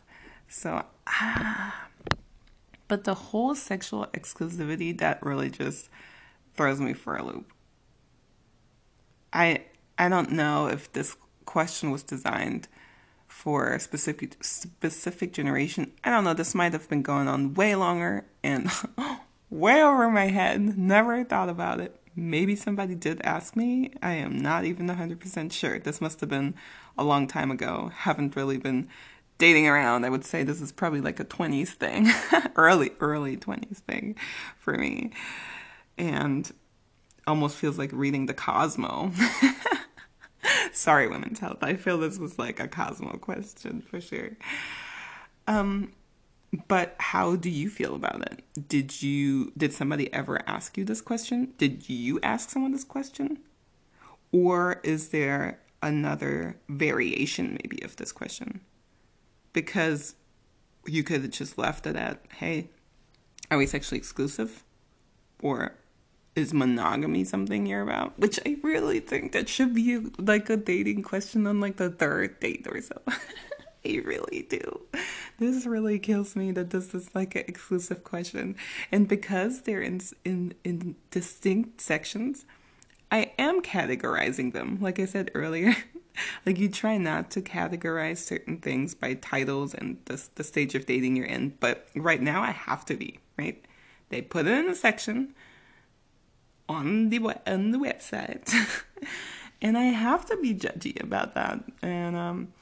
So, 0.47 0.83
ah. 1.07 1.88
But 2.89 3.05
the 3.05 3.13
whole 3.13 3.55
sexual 3.55 4.07
exclusivity, 4.07 4.97
that 4.97 5.23
really 5.23 5.49
just 5.49 5.89
throws 6.55 6.81
me 6.81 6.91
for 6.93 7.15
a 7.15 7.23
loop. 7.23 7.53
I 9.31 9.63
I 9.97 10.09
don't 10.09 10.31
know 10.31 10.67
if 10.67 10.91
this 10.91 11.15
question 11.45 11.91
was 11.91 12.03
designed 12.03 12.67
for 13.27 13.69
a 13.73 13.79
specific 13.79 14.43
specific 14.43 15.33
generation. 15.33 15.91
I 16.03 16.09
don't 16.09 16.23
know. 16.23 16.33
This 16.33 16.55
might 16.55 16.73
have 16.73 16.89
been 16.89 17.03
going 17.03 17.27
on 17.27 17.53
way 17.53 17.75
longer 17.75 18.25
and 18.43 18.69
way 19.51 19.83
over 19.83 20.09
my 20.09 20.27
head. 20.27 20.77
Never 20.77 21.23
thought 21.23 21.49
about 21.49 21.79
it. 21.79 21.95
Maybe 22.15 22.55
somebody 22.55 22.95
did 22.95 23.21
ask 23.23 23.55
me. 23.55 23.91
I 24.01 24.13
am 24.13 24.41
not 24.41 24.65
even 24.65 24.87
100% 24.87 25.51
sure. 25.51 25.77
This 25.79 26.01
must 26.01 26.19
have 26.21 26.29
been 26.29 26.55
a 26.97 27.03
long 27.03 27.27
time 27.27 27.51
ago. 27.51 27.91
Haven't 27.93 28.35
really 28.35 28.57
been 28.57 28.89
dating 29.39 29.67
around. 29.67 30.05
I 30.05 30.09
would 30.09 30.23
say 30.23 30.43
this 30.43 30.61
is 30.61 30.71
probably 30.71 31.01
like 31.01 31.19
a 31.19 31.25
20s 31.25 31.69
thing. 31.69 32.07
early 32.55 32.91
early 32.99 33.35
20s 33.35 33.77
thing 33.79 34.15
for 34.59 34.75
me. 34.75 35.11
And 35.97 36.51
almost 37.25 37.57
feels 37.57 37.77
like 37.77 37.89
reading 37.91 38.27
the 38.27 38.33
Cosmo. 38.33 39.11
Sorry, 40.71 41.07
Women's 41.07 41.39
Health. 41.39 41.59
I 41.61 41.75
feel 41.75 41.97
this 41.97 42.19
was 42.19 42.37
like 42.37 42.59
a 42.59 42.67
Cosmo 42.67 43.17
question 43.17 43.81
for 43.81 43.99
sure. 43.99 44.31
Um, 45.47 45.93
but 46.67 46.95
how 46.99 47.35
do 47.35 47.49
you 47.49 47.69
feel 47.69 47.95
about 47.95 48.21
it? 48.21 48.43
Did 48.67 49.01
you 49.01 49.51
did 49.57 49.73
somebody 49.73 50.11
ever 50.13 50.41
ask 50.47 50.77
you 50.77 50.85
this 50.85 51.01
question? 51.01 51.53
Did 51.57 51.89
you 51.89 52.19
ask 52.23 52.49
someone 52.49 52.71
this 52.71 52.83
question? 52.83 53.39
Or 54.31 54.79
is 54.83 55.09
there 55.09 55.59
another 55.81 56.57
variation 56.67 57.57
maybe 57.63 57.81
of 57.83 57.95
this 57.95 58.11
question? 58.11 58.61
Because 59.53 60.15
you 60.85 61.03
could 61.03 61.21
have 61.21 61.31
just 61.31 61.57
left 61.57 61.85
it 61.87 61.95
at, 61.95 62.21
hey, 62.37 62.69
are 63.51 63.57
we 63.57 63.65
sexually 63.65 63.97
exclusive? 63.97 64.63
Or 65.41 65.75
is 66.35 66.53
monogamy 66.53 67.23
something 67.23 67.65
you're 67.65 67.81
about? 67.81 68.17
Which 68.19 68.39
I 68.45 68.57
really 68.63 68.99
think 68.99 69.31
that 69.31 69.49
should 69.49 69.73
be 69.73 69.97
like 70.17 70.49
a 70.49 70.57
dating 70.57 71.03
question 71.03 71.47
on 71.47 71.59
like 71.59 71.77
the 71.77 71.89
third 71.89 72.39
date 72.39 72.67
or 72.69 72.81
so. 72.81 73.01
I 73.85 74.01
really 74.03 74.45
do. 74.49 74.81
This 75.37 75.65
really 75.65 75.99
kills 75.99 76.35
me 76.35 76.51
that 76.51 76.69
this 76.71 76.93
is 76.93 77.15
like 77.15 77.35
an 77.35 77.45
exclusive 77.47 78.03
question. 78.03 78.55
And 78.91 79.07
because 79.07 79.61
they're 79.61 79.81
in 79.81 80.01
in 80.25 80.53
in 80.63 80.95
distinct 81.11 81.79
sections, 81.79 82.45
I 83.11 83.31
am 83.39 83.61
categorizing 83.61 84.53
them. 84.53 84.79
Like 84.81 84.99
I 84.99 85.05
said 85.05 85.31
earlier, 85.33 85.75
like 86.45 86.57
you 86.57 86.69
try 86.69 86.97
not 86.97 87.31
to 87.31 87.41
categorize 87.41 88.17
certain 88.17 88.57
things 88.57 88.95
by 88.95 89.13
titles 89.15 89.73
and 89.73 89.97
the 90.05 90.21
the 90.35 90.43
stage 90.43 90.75
of 90.75 90.85
dating 90.85 91.15
you're 91.15 91.25
in, 91.25 91.55
but 91.59 91.87
right 91.95 92.21
now 92.21 92.41
I 92.41 92.51
have 92.51 92.85
to 92.85 92.95
be, 92.95 93.19
right? 93.37 93.63
They 94.09 94.21
put 94.21 94.47
it 94.47 94.57
in 94.57 94.69
a 94.69 94.75
section 94.75 95.33
on 96.67 97.09
the 97.09 97.19
on 97.47 97.71
the 97.71 97.77
website, 97.77 98.53
and 99.61 99.77
I 99.77 99.85
have 99.85 100.25
to 100.27 100.37
be 100.37 100.53
judgy 100.53 101.01
about 101.01 101.35
that. 101.35 101.63
And 101.81 102.15
um, 102.15 102.53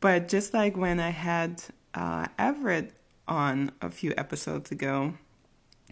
but 0.00 0.28
just 0.28 0.52
like 0.52 0.76
when 0.76 1.00
I 1.00 1.10
had 1.10 1.62
uh, 1.94 2.26
Everett 2.38 2.92
on 3.26 3.72
a 3.80 3.90
few 3.90 4.12
episodes 4.16 4.70
ago, 4.70 5.14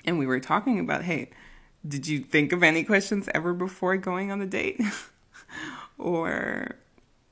and 0.04 0.18
we 0.18 0.26
were 0.26 0.40
talking 0.40 0.78
about, 0.78 1.02
hey, 1.02 1.30
did 1.86 2.06
you 2.06 2.20
think 2.20 2.52
of 2.52 2.62
any 2.62 2.84
questions 2.84 3.28
ever 3.34 3.54
before 3.54 3.96
going 3.96 4.30
on 4.30 4.40
a 4.40 4.46
date? 4.46 4.80
or 6.02 6.76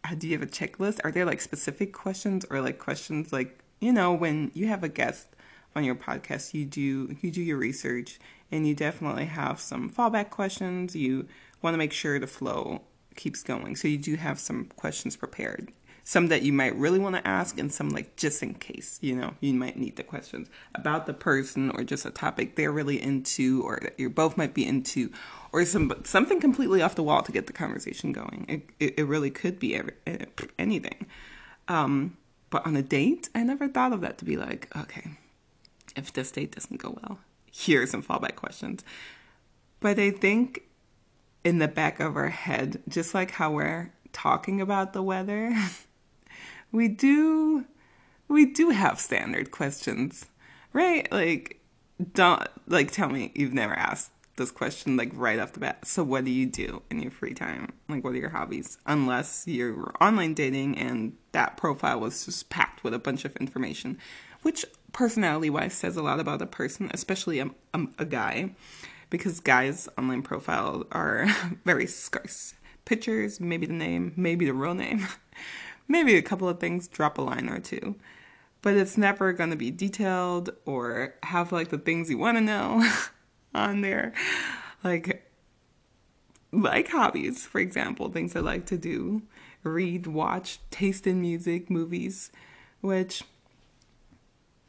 uh, 0.05 0.15
do 0.15 0.27
you 0.29 0.39
have 0.39 0.47
a 0.47 0.51
checklist? 0.51 1.01
Are 1.05 1.11
there 1.11 1.25
like 1.25 1.41
specific 1.41 1.93
questions 1.93 2.47
or 2.51 2.61
like 2.61 2.79
questions 2.79 3.33
like, 3.33 3.59
you 3.81 3.93
know, 3.93 4.13
when 4.13 4.51
you 4.55 4.69
have 4.69 4.85
a 4.85 4.89
guest 4.89 5.29
on 5.75 5.85
your 5.85 5.95
podcast, 5.95 6.55
you 6.55 6.65
do 6.65 7.17
you 7.21 7.31
do 7.31 7.43
your 7.43 7.59
research 7.59 8.19
and 8.51 8.67
you 8.67 8.75
definitely 8.75 9.27
have 9.27 9.61
some 9.61 9.91
fallback 9.91 10.31
questions. 10.31 10.97
You 10.97 11.27
want 11.63 11.75
to 11.75 11.79
make 11.79 11.93
sure 11.93 12.19
the 12.19 12.27
flow 12.27 12.83
keeps 13.17 13.43
going. 13.43 13.77
So 13.77 13.89
you 13.89 13.99
do 13.99 14.17
have 14.17 14.39
some 14.39 14.67
questions 14.77 15.17
prepared. 15.17 15.73
Some 16.03 16.29
that 16.29 16.43
you 16.43 16.53
might 16.53 16.75
really 16.75 16.99
want 16.99 17.15
to 17.17 17.29
ask, 17.29 17.59
and 17.59 17.71
some 17.71 17.91
like 17.91 18.17
just 18.17 18.43
in 18.43 18.55
case, 18.55 18.99
you 19.01 19.15
know, 19.15 19.35
you 19.41 19.53
might 19.53 19.77
need 19.77 19.97
the 19.97 20.03
questions 20.03 20.49
about 20.75 21.07
the 21.07 21.13
person 21.13 21.71
or 21.71 21.85
just 21.85 22.07
a 22.07 22.11
topic 22.11 22.57
they're 22.57 22.73
really 22.73 23.01
into, 23.01 23.63
or 23.63 23.79
that 23.83 24.01
you 24.01 24.09
both 24.11 24.37
might 24.37 24.55
be 24.55 24.67
into, 24.67 25.13
or 25.53 25.65
some 25.65 25.93
something 26.05 26.41
completely 26.41 26.83
off 26.83 26.95
the 26.95 27.03
wall 27.03 27.23
to 27.23 27.33
get 27.33 27.47
the 27.47 27.53
conversation 27.53 28.13
going. 28.13 28.47
It 28.49 28.63
it, 28.79 28.99
it 29.01 29.05
really 29.05 29.31
could 29.31 29.59
be 29.59 29.75
every, 29.75 29.95
eh, 30.07 30.27
anything. 30.59 31.07
Um, 31.69 32.17
but 32.51 32.67
on 32.67 32.77
a 32.77 32.83
date, 32.83 33.29
I 33.35 33.45
never 33.45 33.69
thought 33.69 33.93
of 33.93 34.01
that 34.01 34.19
to 34.19 34.25
be 34.25 34.37
like, 34.37 34.69
okay, 34.77 35.13
if 35.97 36.13
this 36.13 36.33
date 36.33 36.53
doesn't 36.53 36.79
go 36.79 36.99
well, 37.03 37.19
here 37.51 37.83
are 37.83 37.87
some 37.87 38.03
fallback 38.03 38.37
questions. 38.37 38.85
But 39.79 39.99
I 39.99 40.11
think 40.11 40.63
in 41.45 41.59
the 41.59 41.69
back 41.69 42.01
of 42.01 42.17
our 42.17 42.29
head, 42.29 42.83
just 42.89 43.15
like 43.15 43.33
how 43.33 43.53
we're 43.53 43.93
talking 44.13 44.61
about 44.61 44.93
the 44.93 45.03
weather, 45.03 45.55
we 46.73 46.89
do 46.89 47.67
we 48.29 48.47
do 48.47 48.71
have 48.71 49.01
standard 49.01 49.51
questions, 49.51 50.27
right? 50.73 51.11
Like 51.11 51.61
don't 52.15 52.47
like 52.67 52.91
tell 52.91 53.09
me 53.09 53.33
you've 53.35 53.55
never 53.55 53.75
asked 53.75 54.11
this 54.41 54.51
question 54.51 54.97
like 54.97 55.11
right 55.15 55.39
off 55.39 55.53
the 55.53 55.61
bat. 55.61 55.87
So 55.87 56.03
what 56.03 56.25
do 56.25 56.31
you 56.31 56.47
do 56.47 56.83
in 56.91 57.01
your 57.01 57.11
free 57.11 57.35
time? 57.35 57.73
Like 57.89 58.03
what 58.03 58.15
are 58.15 58.19
your 58.19 58.31
hobbies? 58.31 58.79
Unless 58.87 59.47
you're 59.47 59.93
online 60.01 60.35
dating 60.35 60.79
and 60.79 61.17
that 61.33 61.57
profile 61.57 62.01
was 62.01 62.25
just 62.25 62.49
packed 62.49 62.83
with 62.83 62.95
a 62.95 62.99
bunch 62.99 63.25
of 63.25 63.37
information, 63.37 63.99
which 64.43 64.65
personality 64.93 65.51
wise 65.51 65.75
says 65.75 65.97
a 65.97 66.03
lot 66.03 66.19
about 66.19 66.43
a 66.43 66.47
person, 66.47 66.91
especially 66.93 67.39
a, 67.39 67.51
a, 67.75 67.87
a 67.99 68.05
guy, 68.05 68.55
because 69.11 69.41
guys' 69.41 69.89
online 69.97 70.23
profiles 70.23 70.87
are 70.91 71.27
very 71.65 71.87
scarce. 71.87 72.55
Pictures, 72.87 73.39
maybe 73.41 73.67
the 73.67 73.73
name, 73.73 74.13
maybe 74.17 74.47
the 74.47 74.55
real 74.55 74.75
name, 74.75 75.07
maybe 75.89 76.17
a 76.17 76.23
couple 76.23 76.49
of 76.49 76.59
things, 76.59 76.89
drop 76.89 77.19
a 77.19 77.23
line 77.23 77.49
or 77.49 77.61
two. 77.61 77.95
But 78.63 78.75
it's 78.75 78.99
never 78.99 79.33
going 79.33 79.51
to 79.51 79.57
be 79.57 79.71
detailed 79.71 80.51
or 80.65 81.15
have 81.23 81.53
like 81.53 81.69
the 81.69 81.79
things 81.79 82.11
you 82.11 82.19
want 82.19 82.37
to 82.37 82.43
know 82.43 82.87
on 83.55 83.81
there. 83.81 84.13
Like, 84.83 85.31
like 86.53 86.89
hobbies, 86.89 87.45
for 87.45 87.61
example, 87.61 88.11
things 88.11 88.35
I 88.35 88.41
like 88.41 88.67
to 88.67 88.79
do 88.79 89.23
read, 89.63 90.07
watch, 90.07 90.59
taste 90.71 91.07
in 91.07 91.21
music, 91.21 91.71
movies, 91.71 92.33
which 92.81 93.23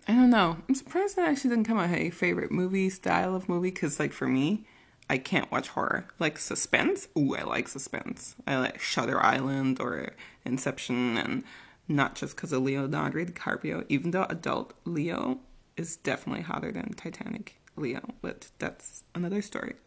I 0.07 0.13
don't 0.13 0.29
know. 0.29 0.57
I'm 0.67 0.75
surprised 0.75 1.15
that 1.15 1.29
actually 1.29 1.51
didn't 1.51 1.67
come 1.67 1.79
out 1.79 1.91
a 1.91 2.09
favorite 2.09 2.51
movie 2.51 2.89
style 2.89 3.35
of 3.35 3.47
movie 3.47 3.69
because, 3.69 3.99
like, 3.99 4.13
for 4.13 4.27
me, 4.27 4.65
I 5.09 5.17
can't 5.17 5.51
watch 5.51 5.69
horror. 5.69 6.07
Like 6.19 6.39
suspense. 6.39 7.07
Ooh, 7.17 7.35
I 7.35 7.43
like 7.43 7.67
suspense. 7.67 8.35
I 8.47 8.57
like 8.57 8.79
Shutter 8.79 9.21
Island 9.21 9.79
or 9.79 10.11
Inception, 10.45 11.17
and 11.17 11.43
not 11.87 12.15
just 12.15 12.35
because 12.35 12.51
of 12.51 12.63
Leonardo 12.63 13.25
DiCaprio. 13.25 13.85
Even 13.89 14.11
though 14.11 14.25
adult 14.29 14.73
Leo 14.85 15.39
is 15.77 15.97
definitely 15.97 16.43
hotter 16.43 16.71
than 16.71 16.93
Titanic 16.93 17.60
Leo, 17.75 18.01
but 18.21 18.49
that's 18.59 19.03
another 19.15 19.41
story. 19.41 19.75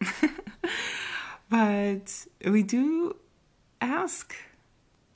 But 1.49 2.25
we 2.45 2.63
do 2.63 3.15
ask 3.81 4.35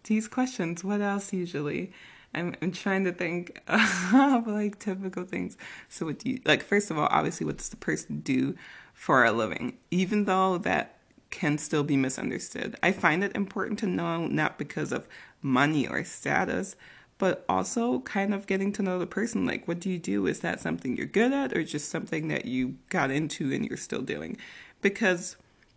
these 0.04 0.28
questions. 0.28 0.84
What 0.84 1.02
else 1.02 1.34
usually? 1.34 1.92
I'm, 2.36 2.56
I'm 2.62 2.72
trying 2.72 3.04
to 3.06 3.12
think 3.12 3.62
of 3.68 4.48
like 4.48 4.80
typical 4.80 5.26
things. 5.26 5.58
So, 5.88 6.06
what 6.06 6.20
do 6.20 6.30
you 6.30 6.40
like? 6.46 6.62
First 6.62 6.92
of 6.92 6.98
all, 6.98 7.08
obviously, 7.10 7.46
what 7.46 7.58
does 7.58 7.70
the 7.70 7.78
person 7.78 8.20
do 8.20 8.56
for 8.94 9.26
a 9.26 9.32
living? 9.32 9.78
Even 9.90 10.26
though 10.26 10.60
that 10.60 10.98
can 11.32 11.58
still 11.58 11.84
be 11.84 11.98
misunderstood, 11.98 12.76
I 12.84 12.92
find 12.92 13.24
it 13.24 13.36
important 13.36 13.80
to 13.80 13.88
know 13.88 14.28
not 14.28 14.58
because 14.58 14.92
of 14.92 15.08
money 15.42 15.88
or 15.88 16.04
status, 16.04 16.76
but 17.20 17.46
also 17.48 18.00
kind 18.00 18.34
of 18.34 18.48
getting 18.48 18.72
to 18.72 18.82
know 18.82 18.98
the 18.98 19.06
person. 19.06 19.46
Like, 19.46 19.68
what 19.68 19.80
do 19.80 19.90
you 19.90 20.00
do? 20.00 20.26
Is 20.26 20.40
that 20.40 20.60
something 20.60 20.98
you're 20.98 21.06
good 21.06 21.32
at, 21.32 21.56
or 21.56 21.64
just 21.64 21.90
something 21.90 22.30
that 22.30 22.46
you 22.46 22.78
got 22.90 23.12
into 23.12 23.54
and 23.54 23.66
you're 23.66 23.78
still 23.78 24.02
doing? 24.02 24.38
Because 24.82 25.36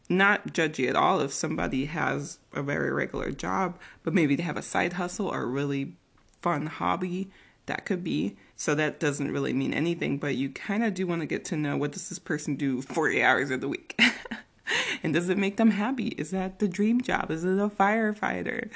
not 0.08 0.54
judgy 0.54 0.88
at 0.88 0.96
all 0.96 1.20
if 1.20 1.32
somebody 1.32 1.86
has 1.86 2.38
a 2.54 2.62
very 2.62 2.92
regular 2.92 3.32
job, 3.32 3.78
but 4.04 4.14
maybe 4.14 4.36
they 4.36 4.42
have 4.44 4.56
a 4.56 4.62
side 4.62 4.94
hustle 4.94 5.26
or 5.26 5.42
a 5.42 5.46
really 5.46 5.94
fun 6.40 6.66
hobby. 6.66 7.28
That 7.66 7.84
could 7.84 8.02
be. 8.02 8.36
So 8.56 8.74
that 8.76 9.00
doesn't 9.00 9.32
really 9.32 9.52
mean 9.52 9.74
anything, 9.74 10.18
but 10.18 10.36
you 10.36 10.50
kind 10.50 10.84
of 10.84 10.94
do 10.94 11.06
want 11.06 11.22
to 11.22 11.26
get 11.26 11.44
to 11.46 11.56
know 11.56 11.76
what 11.76 11.92
does 11.92 12.08
this 12.08 12.18
person 12.18 12.54
do 12.54 12.82
40 12.82 13.22
hours 13.22 13.50
of 13.50 13.60
the 13.60 13.68
week? 13.68 14.00
and 15.02 15.12
does 15.12 15.28
it 15.28 15.38
make 15.38 15.56
them 15.56 15.72
happy? 15.72 16.08
Is 16.08 16.30
that 16.30 16.60
the 16.60 16.68
dream 16.68 17.00
job? 17.00 17.30
Is 17.30 17.44
it 17.44 17.58
a 17.58 17.68
firefighter? 17.68 18.70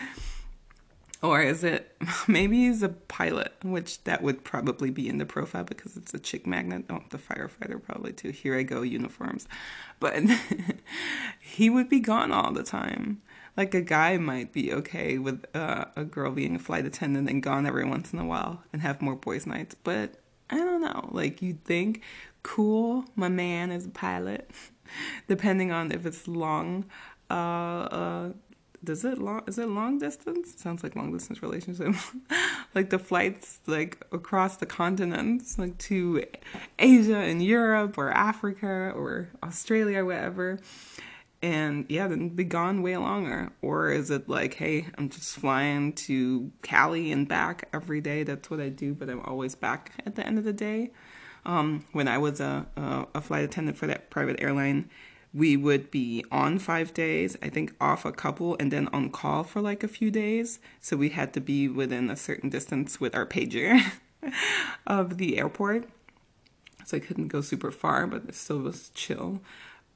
Or 1.26 1.42
is 1.42 1.64
it 1.64 1.97
maybe 2.28 2.66
he's 2.66 2.85
a 2.85 2.88
pilot, 2.88 3.52
which 3.64 4.04
that 4.04 4.23
would 4.23 4.45
probably 4.45 4.90
be 4.90 5.09
in 5.09 5.18
the 5.18 5.26
profile 5.26 5.64
because 5.64 5.97
it's 5.97 6.14
a 6.14 6.21
chick 6.21 6.47
magnet. 6.47 6.85
Oh, 6.88 7.02
the 7.11 7.18
firefighter 7.18 7.83
probably 7.83 8.12
too. 8.12 8.30
Here 8.30 8.56
I 8.56 8.62
go, 8.62 8.83
uniforms. 8.83 9.49
But 9.99 10.23
he 11.40 11.68
would 11.68 11.88
be 11.88 11.99
gone 11.99 12.30
all 12.30 12.52
the 12.52 12.62
time. 12.62 13.23
Like 13.56 13.75
a 13.75 13.80
guy 13.80 14.18
might 14.18 14.52
be 14.52 14.73
okay 14.73 15.18
with 15.18 15.45
uh, 15.54 15.87
a 15.97 16.04
girl 16.04 16.30
being 16.30 16.56
a 16.56 16.61
flight 16.61 16.87
attendant 16.87 17.28
and 17.28 17.42
gone 17.42 17.66
every 17.66 17.85
once 17.85 18.12
in 18.12 18.18
a 18.21 18.25
while 18.25 18.62
and 18.73 18.83
have 18.83 19.02
more 19.02 19.16
boys' 19.16 19.47
nights. 19.47 19.75
But 19.83 20.21
I 20.49 20.59
don't 20.59 20.80
know. 20.80 21.09
Like 21.11 21.42
you'd 21.42 21.64
think, 21.64 22.02
cool, 22.45 23.04
my 23.16 23.28
man 23.28 23.73
is 23.73 23.87
a 23.87 23.90
pilot. 23.90 24.49
Depending 25.26 25.73
on 25.73 25.90
if 25.90 26.06
it's 26.06 26.28
long 26.28 26.85
uh, 27.28 27.35
uh, 27.35 28.33
does 28.83 29.04
it 29.04 29.18
long 29.18 29.42
is 29.47 29.59
it 29.59 29.68
long 29.68 29.99
distance? 29.99 30.61
Sounds 30.61 30.83
like 30.83 30.97
long 30.97 31.12
distance 31.12 31.42
relationship. 31.42 31.95
Like 32.75 32.90
the 32.90 32.99
flights 32.99 33.61
like 33.66 34.04
across 34.12 34.59
the 34.59 34.66
continents 34.66 35.59
like 35.59 35.78
to 35.78 36.23
asia 36.78 37.16
and 37.16 37.42
europe 37.42 37.97
or 37.97 38.11
africa 38.11 38.92
or 38.95 39.30
australia 39.42 40.04
whatever. 40.04 40.59
And 41.40 41.87
yeah 41.88 42.06
then 42.06 42.28
be 42.30 42.45
gone 42.45 42.83
way 42.83 42.99
longer. 42.99 43.50
Or 43.62 43.90
is 43.90 44.11
it 44.11 44.28
like 44.28 44.54
hey 44.54 44.88
i'm 44.99 45.09
just 45.09 45.37
flying 45.37 45.95
to 45.95 46.52
cali 46.61 47.11
and 47.12 47.26
back 47.26 47.68
every 47.73 48.02
day? 48.02 48.25
That's 48.25 48.50
what 48.50 48.61
i 48.61 48.68
do 48.68 48.92
but 48.92 49.09
i'm 49.09 49.21
always 49.21 49.54
back 49.54 49.92
at 50.04 50.16
the 50.16 50.26
end 50.26 50.37
of 50.37 50.45
the 50.45 50.52
day. 50.52 50.92
Um, 51.47 51.87
when 51.92 52.09
i 52.09 52.18
was 52.18 52.40
a, 52.40 52.66
a, 52.76 53.06
a 53.14 53.21
flight 53.23 53.45
attendant 53.45 53.78
for 53.78 53.87
that 53.87 54.11
private 54.11 54.37
airline 54.42 54.90
we 55.37 55.55
would 55.55 55.90
be 55.90 56.25
on 56.33 56.59
five 56.59 56.95
days, 56.95 57.37
I 57.43 57.50
think 57.50 57.75
off 57.78 58.07
a 58.07 58.12
couple, 58.12 58.57
and 58.59 58.73
then 58.73 58.88
on 58.88 59.11
call 59.11 59.45
for 59.45 59.61
like 59.61 59.85
a 59.85 59.88
few 59.88 60.11
days. 60.11 60.61
So 60.81 60.97
we 60.97 61.11
had 61.11 61.35
to 61.35 61.40
be 61.43 61.69
within 61.69 62.09
a 62.09 62.16
certain 62.16 62.49
distance 62.49 63.00
with 63.00 63.14
our 63.14 63.26
pager 63.26 63.78
of 64.87 65.19
the 65.19 65.37
airport. 65.37 65.90
So 66.87 66.97
I 66.97 67.00
couldn't 67.00 67.28
go 67.28 67.43
super 67.43 67.71
far, 67.71 68.07
but 68.07 68.25
it 68.28 68.35
still 68.35 68.61
was 68.61 68.88
chill. 68.95 69.43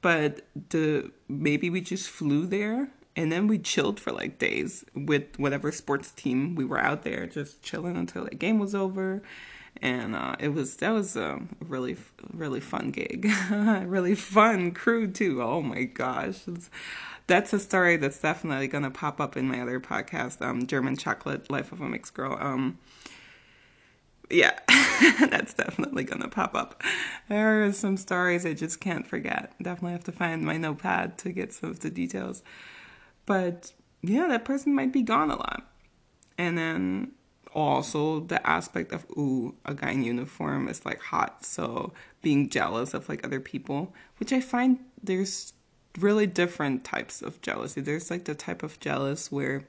But 0.01 0.45
the 0.69 1.11
maybe 1.27 1.71
we 1.71 1.81
just 1.81 2.07
flew 2.07 2.45
there 2.45 2.89
and 3.15 3.31
then 3.31 3.47
we 3.47 3.57
chilled 3.57 3.99
for 3.99 4.11
like 4.11 4.37
days 4.37 4.85
with 4.93 5.39
whatever 5.39 5.71
sports 5.71 6.11
team 6.11 6.53
we 6.53 6.65
were 6.65 6.79
out 6.79 7.01
there, 7.01 7.25
just 7.25 7.63
chilling 7.63 7.97
until 7.97 8.25
the 8.25 8.35
game 8.35 8.59
was 8.59 8.75
over 8.75 9.23
and 9.81 10.15
uh, 10.15 10.35
it 10.39 10.49
was 10.49 10.77
that 10.77 10.91
was 10.91 11.15
a 11.15 11.39
really 11.59 11.97
really 12.33 12.59
fun 12.59 12.91
gig, 12.91 13.31
really 13.49 14.15
fun 14.15 14.71
crew 14.71 15.07
too. 15.07 15.41
Oh 15.41 15.61
my 15.61 15.83
gosh, 15.83 16.47
it's, 16.47 16.69
that's 17.27 17.53
a 17.53 17.59
story 17.59 17.97
that's 17.97 18.19
definitely 18.19 18.67
gonna 18.67 18.91
pop 18.91 19.19
up 19.19 19.37
in 19.37 19.47
my 19.47 19.61
other 19.61 19.79
podcast, 19.79 20.41
um, 20.41 20.67
German 20.67 20.97
Chocolate: 20.97 21.49
Life 21.49 21.71
of 21.71 21.81
a 21.81 21.87
Mixed 21.87 22.13
Girl. 22.13 22.37
Um, 22.39 22.77
yeah, 24.29 24.59
that's 25.29 25.53
definitely 25.53 26.03
gonna 26.03 26.29
pop 26.29 26.55
up. 26.55 26.81
There 27.27 27.65
are 27.65 27.73
some 27.73 27.97
stories 27.97 28.45
I 28.45 28.53
just 28.53 28.79
can't 28.79 29.07
forget. 29.07 29.53
Definitely 29.61 29.93
have 29.93 30.03
to 30.05 30.11
find 30.11 30.43
my 30.43 30.57
notepad 30.57 31.17
to 31.19 31.31
get 31.31 31.53
some 31.53 31.69
of 31.69 31.79
the 31.79 31.89
details. 31.89 32.43
But 33.25 33.73
yeah, 34.01 34.27
that 34.27 34.45
person 34.45 34.73
might 34.75 34.93
be 34.93 35.01
gone 35.01 35.31
a 35.31 35.35
lot, 35.35 35.71
and 36.37 36.57
then 36.57 37.11
also 37.53 38.19
the 38.21 38.45
aspect 38.47 38.91
of 38.91 39.05
ooh 39.17 39.55
a 39.65 39.73
guy 39.73 39.91
in 39.91 40.03
uniform 40.03 40.67
is 40.67 40.85
like 40.85 41.01
hot 41.01 41.45
so 41.45 41.91
being 42.21 42.49
jealous 42.49 42.93
of 42.93 43.09
like 43.09 43.25
other 43.25 43.39
people 43.39 43.93
which 44.17 44.31
i 44.31 44.39
find 44.39 44.79
there's 45.03 45.53
really 45.97 46.27
different 46.27 46.83
types 46.83 47.21
of 47.21 47.41
jealousy. 47.41 47.81
There's 47.81 48.09
like 48.09 48.25
the 48.25 48.35
type 48.35 48.63
of 48.63 48.79
jealous 48.79 49.31
where 49.31 49.65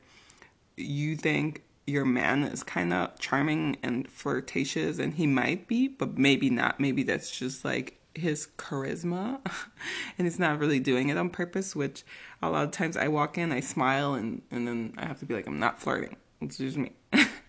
you 0.76 1.16
think 1.16 1.62
your 1.86 2.04
man 2.04 2.44
is 2.44 2.62
kind 2.62 2.92
of 2.92 3.18
charming 3.18 3.76
and 3.82 4.08
flirtatious 4.08 4.98
and 4.98 5.14
he 5.14 5.26
might 5.26 5.66
be 5.66 5.88
but 5.88 6.16
maybe 6.16 6.50
not. 6.50 6.78
Maybe 6.78 7.02
that's 7.02 7.30
just 7.30 7.64
like 7.64 7.98
his 8.14 8.48
charisma 8.58 9.40
and 10.18 10.26
he's 10.26 10.38
not 10.38 10.58
really 10.58 10.78
doing 10.78 11.08
it 11.08 11.16
on 11.16 11.30
purpose 11.30 11.74
which 11.74 12.04
a 12.42 12.50
lot 12.50 12.62
of 12.62 12.70
times 12.70 12.94
i 12.94 13.08
walk 13.08 13.38
in 13.38 13.50
i 13.50 13.58
smile 13.58 14.12
and 14.12 14.42
and 14.50 14.68
then 14.68 14.92
i 14.98 15.06
have 15.06 15.18
to 15.18 15.24
be 15.24 15.32
like 15.32 15.46
i'm 15.46 15.58
not 15.58 15.80
flirting. 15.80 16.16
It's 16.42 16.58
just 16.58 16.76
me 16.76 16.92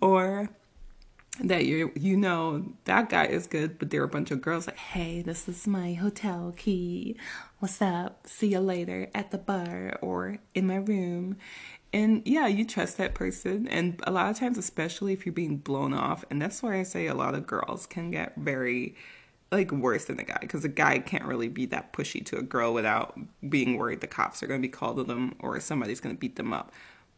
or 0.00 0.50
that 1.40 1.64
you 1.64 1.90
you 1.96 2.16
know 2.16 2.64
that 2.84 3.08
guy 3.08 3.26
is 3.26 3.46
good, 3.46 3.78
but 3.78 3.90
there 3.90 4.00
are 4.00 4.04
a 4.04 4.08
bunch 4.08 4.30
of 4.30 4.40
girls 4.40 4.66
like, 4.66 4.78
hey, 4.78 5.22
this 5.22 5.48
is 5.48 5.66
my 5.66 5.94
hotel 5.94 6.54
key. 6.56 7.16
What's 7.58 7.82
up? 7.82 8.26
See 8.26 8.48
you 8.48 8.60
later 8.60 9.08
at 9.14 9.30
the 9.30 9.38
bar 9.38 9.98
or 10.00 10.38
in 10.54 10.66
my 10.66 10.76
room. 10.76 11.36
And 11.92 12.22
yeah, 12.24 12.46
you 12.48 12.64
trust 12.64 12.98
that 12.98 13.14
person. 13.14 13.68
And 13.68 14.00
a 14.04 14.10
lot 14.10 14.30
of 14.30 14.38
times, 14.38 14.58
especially 14.58 15.12
if 15.12 15.24
you're 15.24 15.32
being 15.32 15.58
blown 15.58 15.94
off, 15.94 16.24
and 16.30 16.42
that's 16.42 16.62
why 16.62 16.78
I 16.78 16.82
say 16.82 17.06
a 17.06 17.14
lot 17.14 17.34
of 17.34 17.46
girls 17.46 17.86
can 17.86 18.10
get 18.10 18.34
very 18.36 18.94
like 19.52 19.70
worse 19.70 20.06
than 20.06 20.18
a 20.18 20.24
guy 20.24 20.38
because 20.40 20.64
a 20.64 20.68
guy 20.68 20.98
can't 20.98 21.24
really 21.24 21.48
be 21.48 21.66
that 21.66 21.92
pushy 21.92 22.24
to 22.26 22.36
a 22.36 22.42
girl 22.42 22.74
without 22.74 23.16
being 23.48 23.76
worried 23.76 24.00
the 24.00 24.06
cops 24.06 24.42
are 24.42 24.48
going 24.48 24.60
to 24.60 24.66
be 24.66 24.72
called 24.72 24.96
to 24.96 25.04
them 25.04 25.34
or 25.38 25.60
somebody's 25.60 26.00
going 26.00 26.14
to 26.14 26.18
beat 26.18 26.36
them 26.36 26.52
up. 26.52 26.72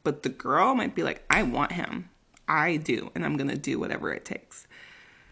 But 0.04 0.22
the 0.22 0.28
girl 0.28 0.74
might 0.74 0.94
be 0.94 1.02
like, 1.02 1.24
I 1.30 1.42
want 1.42 1.72
him. 1.72 2.10
I 2.48 2.76
do, 2.76 3.10
and 3.14 3.24
I'm 3.24 3.36
going 3.36 3.50
to 3.50 3.56
do 3.56 3.78
whatever 3.78 4.12
it 4.12 4.24
takes. 4.24 4.66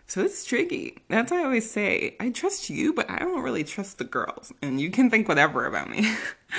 So 0.07 0.23
it's 0.23 0.45
tricky. 0.45 0.99
That's 1.09 1.31
why 1.31 1.41
I 1.41 1.45
always 1.45 1.71
say, 1.71 2.17
I 2.21 2.31
trust 2.31 2.69
you, 2.69 2.93
but 2.93 3.09
I 3.09 3.19
don't 3.19 3.43
really 3.43 3.65
trust 3.65 3.99
the 3.99 4.05
girls. 4.05 4.53
And 4.61 4.81
you 4.81 4.91
can 4.91 5.11
think 5.11 5.29
whatever 5.29 5.67
about 5.67 5.91
me. 5.91 6.13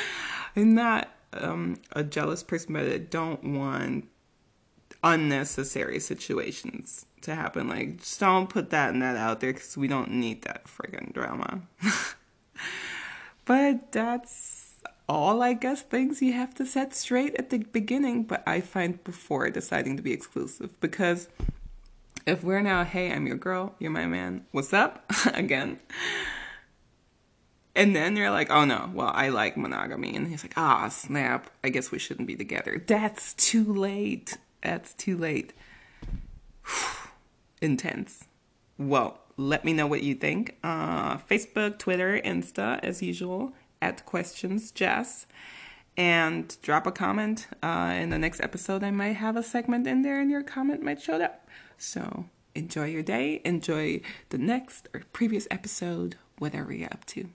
I'm 0.56 0.74
not 0.74 1.10
um, 1.34 1.78
a 1.92 2.04
jealous 2.04 2.44
person, 2.44 2.74
but 2.74 2.86
I 2.86 2.98
don't 2.98 3.44
want 3.44 4.08
unnecessary 5.04 6.00
situations 6.00 7.06
to 7.22 7.36
happen. 7.36 7.68
Like, 7.68 7.98
just 7.98 8.20
don't 8.20 8.50
put 8.50 8.72
that 8.72 8.92
and 8.92 9.02
that 9.02 9.16
out 9.16 9.42
there 9.42 9.54
because 9.54 9.78
we 9.78 9.88
don't 9.88 10.12
need 10.12 10.42
that 10.44 10.66
friggin' 10.66 11.14
drama. 11.14 11.62
but 13.46 13.92
that's 13.92 14.55
all, 15.08 15.42
I 15.42 15.54
guess, 15.54 15.82
things 15.82 16.22
you 16.22 16.34
have 16.34 16.54
to 16.56 16.66
set 16.66 16.96
straight 16.96 17.36
at 17.36 17.50
the 17.50 17.60
beginning, 17.60 18.24
but 18.24 18.44
I 18.48 18.62
find 18.62 19.04
before 19.04 19.50
deciding 19.50 19.98
to 19.98 20.04
be 20.04 20.14
exclusive 20.14 20.80
because 20.80 21.30
if 22.26 22.44
we're 22.44 22.62
now, 22.62 22.84
hey, 22.84 23.12
I'm 23.12 23.28
your 23.28 23.38
girl, 23.38 23.76
you're 23.80 23.92
my 23.92 24.08
man, 24.08 24.46
what's 24.52 24.74
up? 24.74 25.12
Again. 25.34 25.80
And 27.76 27.96
then 27.96 28.16
you're 28.16 28.32
like, 28.32 28.50
oh 28.50 28.66
no, 28.66 28.90
well, 28.94 29.12
I 29.14 29.30
like 29.30 29.58
monogamy. 29.58 30.16
And 30.16 30.28
he's 30.28 30.44
like, 30.44 30.58
ah, 30.58 30.88
snap, 30.90 31.50
I 31.64 31.70
guess 31.70 31.92
we 31.92 32.00
shouldn't 32.00 32.28
be 32.28 32.36
together. 32.36 32.84
That's 32.86 33.34
too 33.34 33.74
late. 33.74 34.38
That's 34.64 34.94
too 34.94 35.18
late. 35.18 35.54
Intense. 37.62 38.26
Well, 38.78 39.20
let 39.38 39.66
me 39.66 39.74
know 39.74 39.88
what 39.88 40.04
you 40.04 40.16
think. 40.16 40.58
Uh, 40.64 41.18
Facebook, 41.18 41.78
Twitter, 41.78 42.20
Insta, 42.24 42.80
as 42.82 43.02
usual 43.02 43.54
at 43.82 44.06
questions 44.06 44.72
Jess 44.72 45.26
and 45.98 46.58
drop 46.62 46.86
a 46.86 46.92
comment. 46.92 47.48
Uh, 47.64 47.96
in 47.98 48.10
the 48.10 48.20
next 48.20 48.42
episode, 48.42 48.84
I 48.84 48.92
might 48.92 49.14
have 49.14 49.38
a 49.38 49.44
segment 49.44 49.88
in 49.88 50.02
there 50.02 50.20
and 50.20 50.30
your 50.30 50.44
comment 50.44 50.84
might 50.84 51.02
show 51.02 51.22
up. 51.22 51.48
So 51.78 52.26
enjoy 52.54 52.86
your 52.86 53.04
day, 53.04 53.42
enjoy 53.46 54.02
the 54.30 54.38
next 54.38 54.90
or 54.94 55.02
previous 55.14 55.48
episode, 55.52 56.16
whatever 56.38 56.74
you're 56.74 56.92
up 56.92 57.06
to. 57.06 57.30